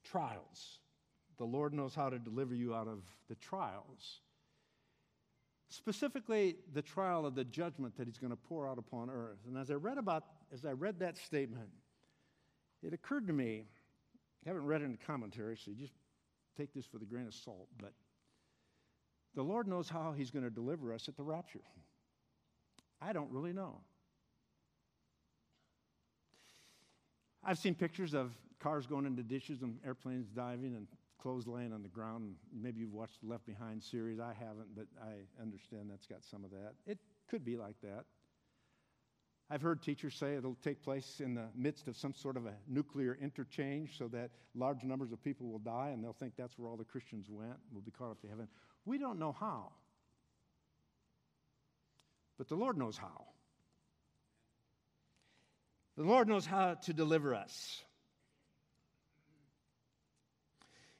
trials. 0.04 0.80
The 1.38 1.46
Lord 1.46 1.74
knows 1.74 1.94
how 1.94 2.10
to 2.10 2.18
deliver 2.18 2.56
you 2.56 2.74
out 2.74 2.88
of 2.88 3.04
the 3.30 3.36
trials. 3.36 4.22
Specifically, 5.70 6.56
the 6.74 6.82
trial 6.82 7.26
of 7.26 7.36
the 7.36 7.44
judgment 7.44 7.98
that 7.98 8.08
He's 8.08 8.18
going 8.18 8.32
to 8.32 8.38
pour 8.38 8.68
out 8.68 8.78
upon 8.78 9.10
earth. 9.10 9.40
And 9.48 9.58
as 9.58 9.70
I 9.70 9.76
read 9.76 9.98
about, 9.98 10.24
as 10.54 10.66
I 10.66 10.72
read 10.72 11.00
that 11.00 11.18
statement, 11.18 11.70
it 12.82 12.94
occurred 12.94 13.28
to 13.28 13.34
me, 13.34 13.66
I 14.46 14.50
haven't 14.50 14.66
read 14.66 14.82
it 14.82 14.86
in 14.86 14.92
the 14.92 14.98
commentary, 14.98 15.58
so 15.58 15.72
just 15.78 15.94
take 16.58 16.74
this 16.74 16.88
with 16.94 17.02
a 17.02 17.06
grain 17.06 17.28
of 17.28 17.34
salt, 17.34 17.68
but 17.82 17.94
the 19.36 19.44
Lord 19.44 19.68
knows 19.68 19.90
how 19.90 20.14
He's 20.14 20.32
going 20.32 20.46
to 20.46 20.52
deliver 20.52 20.94
us 20.94 21.08
at 21.10 21.18
the 21.18 21.24
rapture. 21.24 21.64
I 23.02 23.12
don't 23.12 23.32
really 23.32 23.54
know. 23.54 23.82
I've 27.48 27.60
seen 27.60 27.76
pictures 27.76 28.16
of 28.16 28.32
cars 28.60 28.88
going 28.88 29.06
into 29.06 29.22
ditches 29.22 29.62
and 29.62 29.78
airplanes 29.86 30.28
diving 30.30 30.76
and 30.76 30.88
clothes 31.22 31.46
laying 31.46 31.74
on 31.74 31.84
the 31.84 31.90
ground. 31.90 32.36
Maybe 32.52 32.80
you've 32.80 32.94
watched 32.94 33.22
the 33.22 33.28
Left 33.28 33.46
Behind 33.46 33.84
series. 33.84 34.20
I 34.20 34.34
haven't, 34.34 34.76
but 34.76 34.88
I 35.00 35.42
understand 35.42 35.92
that's 35.92 36.08
got 36.08 36.24
some 36.24 36.44
of 36.44 36.50
that. 36.52 36.74
It 36.88 36.98
could 37.30 37.46
be 37.46 37.56
like 37.56 37.76
that. 37.84 38.06
I've 39.52 39.62
heard 39.62 39.84
teachers 39.84 40.16
say 40.16 40.36
it'll 40.36 40.58
take 40.64 40.82
place 40.82 41.22
in 41.24 41.36
the 41.36 41.46
midst 41.56 41.88
of 41.88 41.96
some 41.96 42.16
sort 42.16 42.36
of 42.36 42.48
a 42.48 42.54
nuclear 42.68 43.16
interchange 43.22 43.96
so 43.96 44.08
that 44.08 44.32
large 44.56 44.84
numbers 44.84 45.12
of 45.12 45.24
people 45.24 45.48
will 45.48 45.60
die 45.60 45.92
and 45.94 46.04
they'll 46.04 46.14
think 46.14 46.34
that's 46.36 46.58
where 46.58 46.68
all 46.68 46.78
the 46.78 46.84
Christians 46.84 47.28
went, 47.30 47.54
will 47.72 47.82
be 47.82 47.92
caught 47.92 48.10
up 48.10 48.22
to 48.22 48.28
heaven. 48.28 48.48
We 48.86 48.98
don't 48.98 49.20
know 49.20 49.36
how. 49.40 49.72
But 52.40 52.50
the 52.50 52.56
Lord 52.56 52.76
knows 52.76 52.98
how. 52.98 53.35
The 55.98 56.04
Lord 56.04 56.28
knows 56.28 56.46
how 56.46 56.74
to 56.74 56.94
deliver 56.94 57.34
us. 57.34 57.84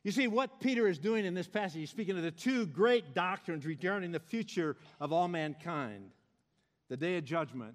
You 0.04 0.12
see, 0.12 0.28
what 0.28 0.60
Peter 0.60 0.88
is 0.88 1.00
doing 1.00 1.26
in 1.26 1.34
this 1.34 1.48
passage, 1.48 1.80
he's 1.80 1.90
speaking 1.90 2.16
of 2.16 2.24
the 2.24 2.32
two 2.32 2.68
great 2.68 3.16
doctrines 3.16 3.66
regarding 3.66 4.12
the 4.12 4.20
future 4.20 4.78
of 5.00 5.12
all 5.12 5.28
mankind 5.28 6.12
the 6.90 6.98
day 6.98 7.18
of 7.18 7.26
judgment 7.26 7.74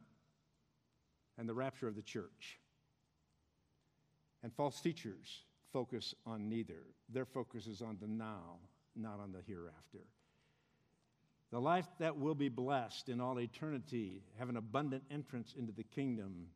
and 1.36 1.48
the 1.48 1.54
rapture 1.54 1.88
of 1.88 1.96
the 1.96 2.02
church. 2.02 2.60
And 4.42 4.52
false 4.54 4.80
teachers 4.80 5.42
focus 5.72 6.14
on 6.24 6.48
neither. 6.48 6.82
Their 7.12 7.24
focus 7.24 7.66
is 7.66 7.82
on 7.82 7.98
the 8.00 8.06
now, 8.06 8.58
not 8.94 9.18
on 9.20 9.32
the 9.32 9.42
hereafter. 9.46 10.06
The 11.50 11.60
life 11.60 11.88
that 11.98 12.16
will 12.16 12.36
be 12.36 12.48
blessed 12.48 13.08
in 13.08 13.20
all 13.20 13.40
eternity, 13.40 14.22
have 14.38 14.48
an 14.48 14.56
abundant 14.56 15.02
entrance 15.10 15.54
into 15.58 15.72
the 15.72 15.82
kingdom, 15.82 16.46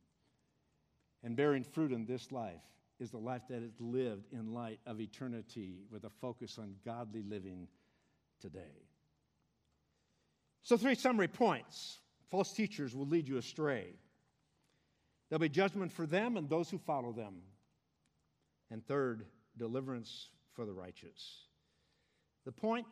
and 1.25 1.35
bearing 1.35 1.65
fruit 1.65 1.91
in 1.91 2.05
this 2.05 2.31
life 2.31 2.63
is 3.01 3.11
the 3.11 3.19
life 3.19 3.43
that 3.49 3.63
is 3.63 3.81
lived 3.81 4.27
in 4.33 4.53
light 4.53 4.79
of 4.87 5.01
eternity 5.01 5.81
with 5.91 6.05
a 6.05 6.11
focus 6.11 6.59
on 6.59 6.77
godly 6.85 7.23
living 7.23 7.67
today. 8.41 8.85
So, 10.63 10.77
three 10.77 10.95
summary 10.95 11.29
points. 11.29 11.99
False 12.31 12.53
teachers 12.53 12.95
will 12.95 13.07
lead 13.07 13.27
you 13.29 13.39
astray. 13.39 13.95
There'll 15.29 15.41
be 15.41 15.49
judgment 15.49 15.93
for 15.93 16.07
them 16.07 16.37
and 16.37 16.49
those 16.49 16.71
who 16.71 16.79
follow 16.79 17.13
them. 17.13 17.35
And 18.71 18.87
third, 18.87 19.25
deliverance 19.57 20.29
for 20.55 20.67
the 20.67 20.73
righteous. 20.73 21.47
The 22.45 22.53
point, 22.53 22.87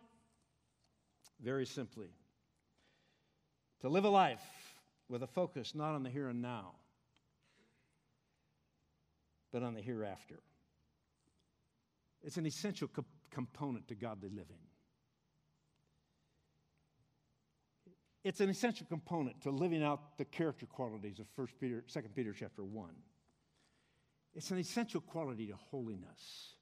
very 1.42 1.66
simply, 1.66 2.08
to 3.80 3.88
live 3.88 4.04
a 4.04 4.10
life 4.10 4.44
with 5.08 5.22
a 5.22 5.26
focus 5.26 5.74
not 5.74 5.94
on 5.94 6.02
the 6.02 6.10
here 6.10 6.28
and 6.28 6.40
now, 6.40 6.72
but 9.52 9.62
on 9.62 9.74
the 9.74 9.82
hereafter. 9.82 10.40
It's 12.22 12.36
an 12.36 12.46
essential 12.46 12.88
co- 12.88 13.04
component 13.30 13.88
to 13.88 13.94
godly 13.94 14.30
living. 14.30 14.58
It's 18.24 18.40
an 18.40 18.48
essential 18.48 18.86
component 18.88 19.42
to 19.42 19.50
living 19.50 19.82
out 19.82 20.16
the 20.16 20.24
character 20.24 20.66
qualities 20.66 21.18
of 21.18 21.26
1 21.34 21.48
Peter, 21.60 21.82
2 21.92 22.00
Peter 22.14 22.32
chapter 22.32 22.62
1. 22.62 22.90
It's 24.34 24.50
an 24.50 24.58
essential 24.58 25.00
quality 25.00 25.48
to 25.48 25.56
holiness. 25.56 26.54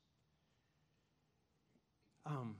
Um, 2.24 2.56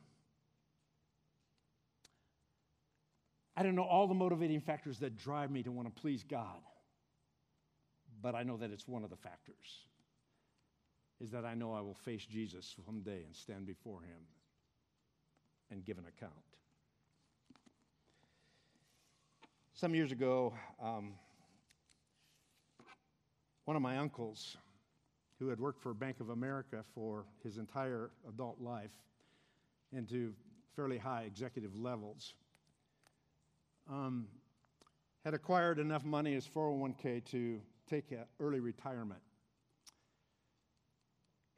I 3.56 3.62
don't 3.62 3.74
know 3.74 3.84
all 3.84 4.06
the 4.06 4.14
motivating 4.14 4.60
factors 4.60 4.98
that 4.98 5.16
drive 5.16 5.50
me 5.50 5.62
to 5.62 5.72
want 5.72 5.94
to 5.94 6.00
please 6.00 6.22
God, 6.22 6.60
but 8.22 8.34
I 8.34 8.42
know 8.42 8.58
that 8.58 8.70
it's 8.70 8.86
one 8.86 9.02
of 9.02 9.10
the 9.10 9.16
factors. 9.16 9.86
Is 11.20 11.30
that 11.32 11.44
I 11.44 11.54
know 11.54 11.74
I 11.74 11.80
will 11.80 11.94
face 11.94 12.24
Jesus 12.24 12.74
someday 12.86 13.24
and 13.24 13.34
stand 13.34 13.66
before 13.66 14.00
him 14.00 14.22
and 15.70 15.84
give 15.84 15.98
an 15.98 16.04
account. 16.06 16.32
Some 19.74 19.94
years 19.94 20.12
ago, 20.12 20.54
um, 20.82 21.12
one 23.64 23.76
of 23.76 23.82
my 23.82 23.98
uncles, 23.98 24.56
who 25.40 25.48
had 25.48 25.58
worked 25.58 25.80
for 25.80 25.94
Bank 25.94 26.20
of 26.20 26.28
America 26.28 26.84
for 26.94 27.24
his 27.42 27.56
entire 27.56 28.10
adult 28.28 28.60
life 28.60 28.90
into 29.92 30.34
fairly 30.76 30.98
high 30.98 31.22
executive 31.22 31.74
levels, 31.74 32.34
um, 33.90 34.28
had 35.24 35.32
acquired 35.32 35.78
enough 35.78 36.04
money 36.04 36.34
as 36.34 36.46
401k 36.46 37.24
to 37.30 37.60
take 37.88 38.12
early 38.38 38.60
retirement. 38.60 39.20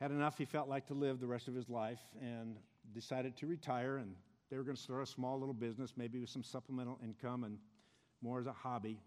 Had 0.03 0.11
enough 0.11 0.37
he 0.37 0.47
felt 0.47 0.69
like 0.69 0.85
to 0.89 0.95
live 0.95 1.21
the 1.21 1.29
rest 1.29 1.47
of 1.47 1.55
his 1.55 1.69
life 1.69 2.01
and 2.21 2.57
decided 2.93 3.37
to 3.37 3.47
retire. 3.47 3.99
And 3.99 4.17
they 4.51 4.57
were 4.57 4.65
going 4.65 4.75
to 4.75 4.83
start 4.83 5.01
a 5.01 5.07
small 5.07 5.39
little 5.39 5.55
business, 5.55 5.93
maybe 5.97 6.19
with 6.19 6.29
some 6.29 6.43
supplemental 6.43 6.99
income 7.05 7.45
and 7.45 7.57
more 8.21 8.41
as 8.41 8.47
a 8.47 8.53
hobby. 8.53 8.99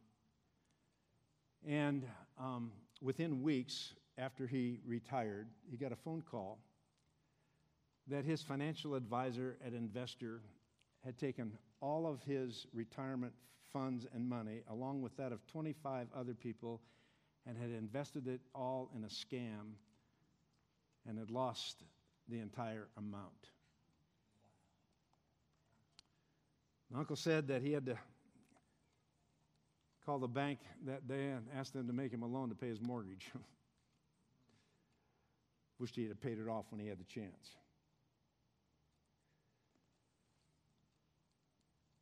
And 1.68 2.08
um, 2.39 2.72
within 3.02 3.41
weeks 3.43 3.93
after 4.18 4.48
he 4.48 4.80
retired, 4.86 5.50
he 5.70 5.76
got 5.76 5.91
a 5.91 5.98
phone 5.98 6.22
call 6.22 6.60
that 8.08 8.24
his 8.24 8.41
financial 8.41 8.96
advisor 8.96 9.58
at 9.68 9.74
Investor 9.74 10.39
had 11.04 11.18
taken 11.18 11.58
all 11.82 12.08
of 12.08 12.24
his 12.24 12.68
retirement 12.74 13.34
funds 13.74 14.08
and 14.14 14.30
money, 14.30 14.62
along 14.70 15.02
with 15.02 15.18
that 15.18 15.34
of 15.34 15.46
25 15.48 16.08
other 16.16 16.34
people, 16.34 16.80
and 17.46 17.58
had 17.58 17.70
invested 17.70 18.30
it 18.30 18.39
all 18.54 18.89
in 18.96 19.04
a 19.04 19.08
scam 19.08 19.74
and 21.08 21.18
had 21.18 21.32
lost 21.32 21.84
the 22.28 22.39
entire 22.39 22.88
amount. 22.97 23.49
My 26.91 26.99
uncle 26.99 27.16
said 27.16 27.47
that 27.47 27.62
he 27.62 27.72
had 27.72 27.86
to 27.88 27.97
call 30.06 30.20
the 30.20 30.28
bank 30.28 30.60
that 30.86 31.08
day 31.08 31.30
and 31.30 31.45
ask 31.58 31.74
them 31.74 31.88
to 31.88 31.93
make 31.93 32.12
him 32.12 32.22
a 32.22 32.28
loan 32.28 32.49
to 32.49 32.56
pay 32.56 32.68
his 32.68 32.82
mortgage. 32.82 33.32
Wished 35.80 35.95
he 35.95 36.08
had 36.08 36.22
paid 36.22 36.39
it 36.39 36.47
off 36.47 36.66
when 36.70 36.80
he 36.80 36.88
had 36.88 36.99
the 36.99 37.06
chance. 37.06 37.58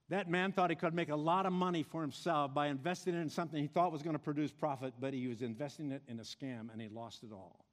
That 0.09 0.29
man 0.29 0.51
thought 0.51 0.69
he 0.69 0.75
could 0.75 0.93
make 0.93 1.09
a 1.09 1.15
lot 1.15 1.45
of 1.45 1.53
money 1.53 1.81
for 1.81 2.01
himself 2.01 2.53
by 2.53 2.67
investing 2.67 3.15
in 3.15 3.29
something 3.29 3.59
he 3.59 3.67
thought 3.67 3.91
was 3.91 4.03
going 4.03 4.15
to 4.15 4.19
produce 4.19 4.51
profit, 4.51 4.93
but 4.99 5.13
he 5.13 5.27
was 5.27 5.41
investing 5.41 5.91
it 5.91 6.03
in 6.07 6.19
a 6.19 6.23
scam 6.23 6.71
and 6.71 6.79
he 6.79 6.89
lost 6.89 7.23
it 7.23 7.31
all. 7.31 7.65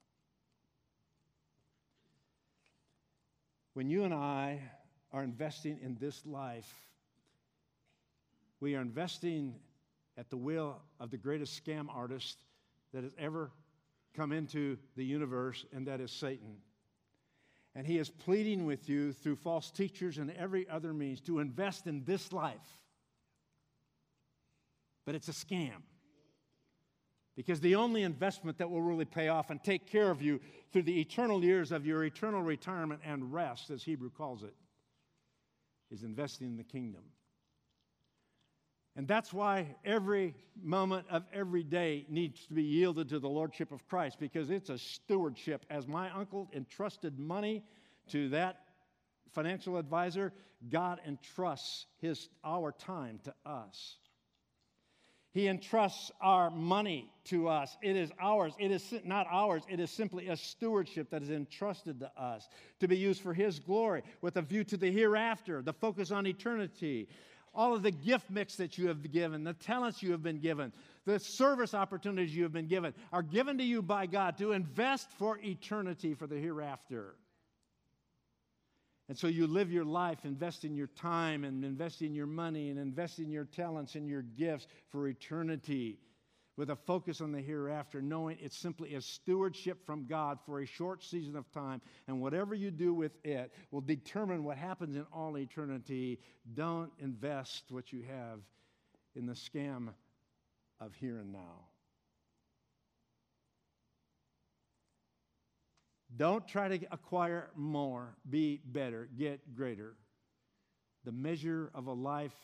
When 3.74 3.88
you 3.88 4.04
and 4.04 4.12
I 4.12 4.60
are 5.12 5.22
investing 5.22 5.78
in 5.82 5.96
this 6.00 6.26
life, 6.26 6.74
we 8.60 8.74
are 8.74 8.80
investing 8.80 9.54
at 10.18 10.28
the 10.28 10.36
will 10.36 10.76
of 10.98 11.10
the 11.10 11.16
greatest 11.16 11.64
scam 11.64 11.86
artist 11.88 12.42
that 12.92 13.04
has 13.04 13.12
ever 13.18 13.52
come 14.14 14.32
into 14.32 14.76
the 14.96 15.04
universe, 15.04 15.64
and 15.72 15.86
that 15.86 16.00
is 16.00 16.10
Satan. 16.10 16.56
And 17.74 17.86
he 17.86 17.98
is 17.98 18.10
pleading 18.10 18.66
with 18.66 18.88
you 18.88 19.12
through 19.12 19.36
false 19.36 19.70
teachers 19.70 20.18
and 20.18 20.32
every 20.32 20.68
other 20.68 20.92
means 20.92 21.20
to 21.22 21.38
invest 21.38 21.86
in 21.86 22.04
this 22.04 22.32
life. 22.32 22.58
But 25.06 25.14
it's 25.14 25.28
a 25.28 25.32
scam. 25.32 25.82
Because 27.40 27.60
the 27.60 27.74
only 27.74 28.02
investment 28.02 28.58
that 28.58 28.68
will 28.68 28.82
really 28.82 29.06
pay 29.06 29.28
off 29.28 29.48
and 29.48 29.64
take 29.64 29.86
care 29.86 30.10
of 30.10 30.20
you 30.20 30.38
through 30.74 30.82
the 30.82 31.00
eternal 31.00 31.42
years 31.42 31.72
of 31.72 31.86
your 31.86 32.04
eternal 32.04 32.42
retirement 32.42 33.00
and 33.02 33.32
rest, 33.32 33.70
as 33.70 33.82
Hebrew 33.82 34.10
calls 34.10 34.42
it, 34.42 34.52
is 35.90 36.02
investing 36.02 36.48
in 36.48 36.56
the 36.58 36.62
kingdom. 36.62 37.00
And 38.94 39.08
that's 39.08 39.32
why 39.32 39.74
every 39.86 40.34
moment 40.62 41.06
of 41.08 41.24
every 41.32 41.62
day 41.62 42.04
needs 42.10 42.44
to 42.48 42.52
be 42.52 42.62
yielded 42.62 43.08
to 43.08 43.18
the 43.18 43.30
Lordship 43.30 43.72
of 43.72 43.88
Christ 43.88 44.18
because 44.20 44.50
it's 44.50 44.68
a 44.68 44.76
stewardship. 44.76 45.64
As 45.70 45.88
my 45.88 46.10
uncle 46.10 46.46
entrusted 46.54 47.18
money 47.18 47.64
to 48.08 48.28
that 48.28 48.64
financial 49.32 49.78
advisor, 49.78 50.34
God 50.68 51.00
entrusts 51.06 51.86
his, 52.02 52.28
our 52.44 52.70
time 52.70 53.18
to 53.24 53.32
us. 53.46 53.96
He 55.32 55.46
entrusts 55.46 56.10
our 56.20 56.50
money 56.50 57.08
to 57.26 57.46
us. 57.48 57.76
It 57.82 57.94
is 57.94 58.10
ours. 58.20 58.52
It 58.58 58.72
is 58.72 58.94
not 59.04 59.28
ours. 59.30 59.62
It 59.68 59.78
is 59.78 59.90
simply 59.90 60.26
a 60.28 60.36
stewardship 60.36 61.10
that 61.10 61.22
is 61.22 61.30
entrusted 61.30 62.00
to 62.00 62.10
us 62.20 62.48
to 62.80 62.88
be 62.88 62.96
used 62.96 63.22
for 63.22 63.32
His 63.32 63.60
glory 63.60 64.02
with 64.22 64.36
a 64.36 64.42
view 64.42 64.64
to 64.64 64.76
the 64.76 64.90
hereafter, 64.90 65.62
the 65.62 65.72
focus 65.72 66.10
on 66.10 66.26
eternity. 66.26 67.08
all 67.54 67.74
of 67.74 67.82
the 67.82 67.90
gift 67.90 68.30
mix 68.30 68.56
that 68.56 68.78
you 68.78 68.88
have 68.88 69.10
given, 69.12 69.44
the 69.44 69.52
talents 69.54 70.02
you 70.02 70.12
have 70.12 70.22
been 70.22 70.38
given, 70.38 70.72
the 71.04 71.18
service 71.18 71.74
opportunities 71.74 72.34
you 72.34 72.42
have 72.44 72.52
been 72.52 72.68
given 72.68 72.94
are 73.12 73.22
given 73.22 73.58
to 73.58 73.64
you 73.64 73.82
by 73.82 74.06
God 74.06 74.38
to 74.38 74.52
invest 74.52 75.10
for 75.12 75.38
eternity 75.42 76.14
for 76.14 76.26
the 76.26 76.36
hereafter. 76.36 77.14
And 79.10 79.18
so 79.18 79.26
you 79.26 79.48
live 79.48 79.72
your 79.72 79.84
life 79.84 80.24
investing 80.24 80.76
your 80.76 80.86
time 80.86 81.42
and 81.42 81.64
investing 81.64 82.14
your 82.14 82.28
money 82.28 82.70
and 82.70 82.78
investing 82.78 83.28
your 83.28 83.44
talents 83.44 83.96
and 83.96 84.08
your 84.08 84.22
gifts 84.22 84.68
for 84.90 85.08
eternity 85.08 85.98
with 86.56 86.70
a 86.70 86.76
focus 86.76 87.20
on 87.20 87.32
the 87.32 87.40
hereafter, 87.40 88.00
knowing 88.00 88.38
it's 88.40 88.56
simply 88.56 88.94
a 88.94 89.00
stewardship 89.00 89.84
from 89.84 90.06
God 90.06 90.38
for 90.46 90.60
a 90.60 90.64
short 90.64 91.02
season 91.02 91.34
of 91.34 91.50
time. 91.50 91.80
And 92.06 92.20
whatever 92.20 92.54
you 92.54 92.70
do 92.70 92.94
with 92.94 93.10
it 93.24 93.52
will 93.72 93.80
determine 93.80 94.44
what 94.44 94.56
happens 94.56 94.94
in 94.94 95.04
all 95.12 95.36
eternity. 95.36 96.20
Don't 96.54 96.92
invest 97.00 97.64
what 97.70 97.92
you 97.92 98.02
have 98.02 98.38
in 99.16 99.26
the 99.26 99.32
scam 99.32 99.88
of 100.78 100.94
here 100.94 101.18
and 101.18 101.32
now. 101.32 101.69
Don't 106.16 106.46
try 106.46 106.68
to 106.68 106.86
acquire 106.90 107.50
more, 107.54 108.16
be 108.28 108.60
better, 108.64 109.08
get 109.16 109.54
greater. 109.54 109.94
The 111.04 111.12
measure 111.12 111.70
of 111.74 111.86
a 111.86 111.92
life 111.92 112.34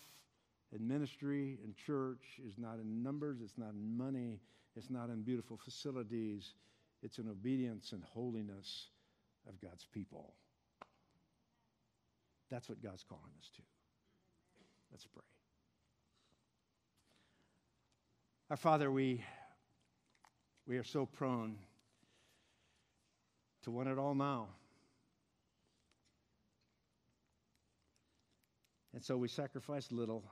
in 0.73 0.87
ministry 0.87 1.59
and 1.65 1.77
church 1.77 2.41
is 2.47 2.55
not 2.59 2.79
in 2.79 3.03
numbers, 3.03 3.39
it's 3.43 3.59
not 3.59 3.71
in 3.71 3.97
money, 3.97 4.41
it's 4.77 4.91
not 4.91 5.09
in 5.11 5.23
beautiful 5.23 5.57
facilities, 5.57 6.55
it's 7.03 7.19
in 7.19 7.29
obedience 7.29 7.93
and 7.93 8.03
holiness 8.05 8.89
of 9.49 9.61
God's 9.61 9.87
people. 9.93 10.35
That's 12.51 12.69
what 12.69 12.83
God's 12.83 13.03
calling 13.03 13.33
us 13.41 13.51
to. 13.57 13.63
Let's 14.93 15.07
pray. 15.07 15.23
Our 18.51 18.57
Father, 18.57 18.93
we, 18.93 19.25
we 20.69 20.79
are 20.79 20.85
so 20.85 21.05
prone 21.05 21.57
to 23.67 23.73
want 23.73 23.89
it 23.89 23.99
all 23.99 24.15
now. 24.15 24.47
And 28.95 29.03
so 29.03 29.17
we 29.17 29.27
sacrifice 29.27 29.91
little. 29.91 30.23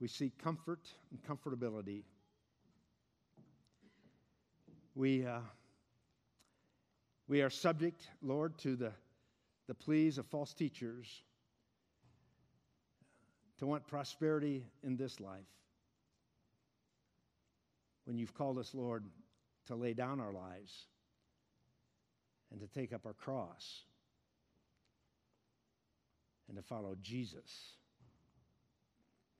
We 0.00 0.08
seek 0.08 0.36
comfort 0.42 0.80
and 1.12 1.22
comfortability. 1.22 2.02
We, 4.96 5.24
uh, 5.24 5.38
we 7.28 7.40
are 7.40 7.50
subject, 7.50 8.08
Lord, 8.20 8.58
to 8.58 8.74
the, 8.74 8.90
the 9.68 9.74
pleas 9.74 10.18
of 10.18 10.26
false 10.26 10.52
teachers 10.54 11.22
to 13.60 13.66
want 13.66 13.86
prosperity 13.86 14.64
in 14.82 14.96
this 14.96 15.20
life. 15.20 15.46
When 18.06 18.18
you've 18.18 18.34
called 18.34 18.58
us, 18.58 18.74
Lord, 18.74 19.04
to 19.68 19.76
lay 19.76 19.94
down 19.94 20.18
our 20.18 20.32
lives 20.32 20.86
and 22.54 22.62
to 22.62 22.68
take 22.68 22.92
up 22.92 23.04
our 23.04 23.12
cross 23.12 23.82
and 26.46 26.56
to 26.56 26.62
follow 26.62 26.96
Jesus, 27.02 27.72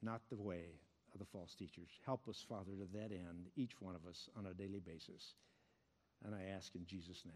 not 0.02 0.20
the 0.30 0.36
way 0.36 0.64
of 1.12 1.20
the 1.20 1.26
false 1.26 1.54
teachers. 1.54 1.88
Help 2.04 2.26
us, 2.28 2.44
Father, 2.48 2.72
to 2.72 2.98
that 2.98 3.12
end, 3.12 3.46
each 3.54 3.80
one 3.80 3.94
of 3.94 4.04
us 4.08 4.28
on 4.36 4.46
a 4.46 4.54
daily 4.54 4.80
basis. 4.80 5.34
And 6.24 6.34
I 6.34 6.56
ask 6.56 6.74
in 6.74 6.84
Jesus' 6.86 7.22
name, 7.24 7.34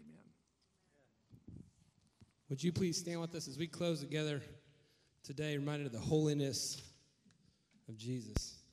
amen. 0.00 1.62
Would 2.48 2.64
you 2.64 2.72
please 2.72 2.98
stand 2.98 3.20
with 3.20 3.34
us 3.36 3.46
as 3.46 3.56
we 3.56 3.68
close 3.68 4.00
together 4.00 4.42
today, 5.22 5.56
reminded 5.56 5.86
of 5.86 5.92
the 5.92 6.00
holiness 6.00 6.82
of 7.88 7.96
Jesus? 7.96 8.63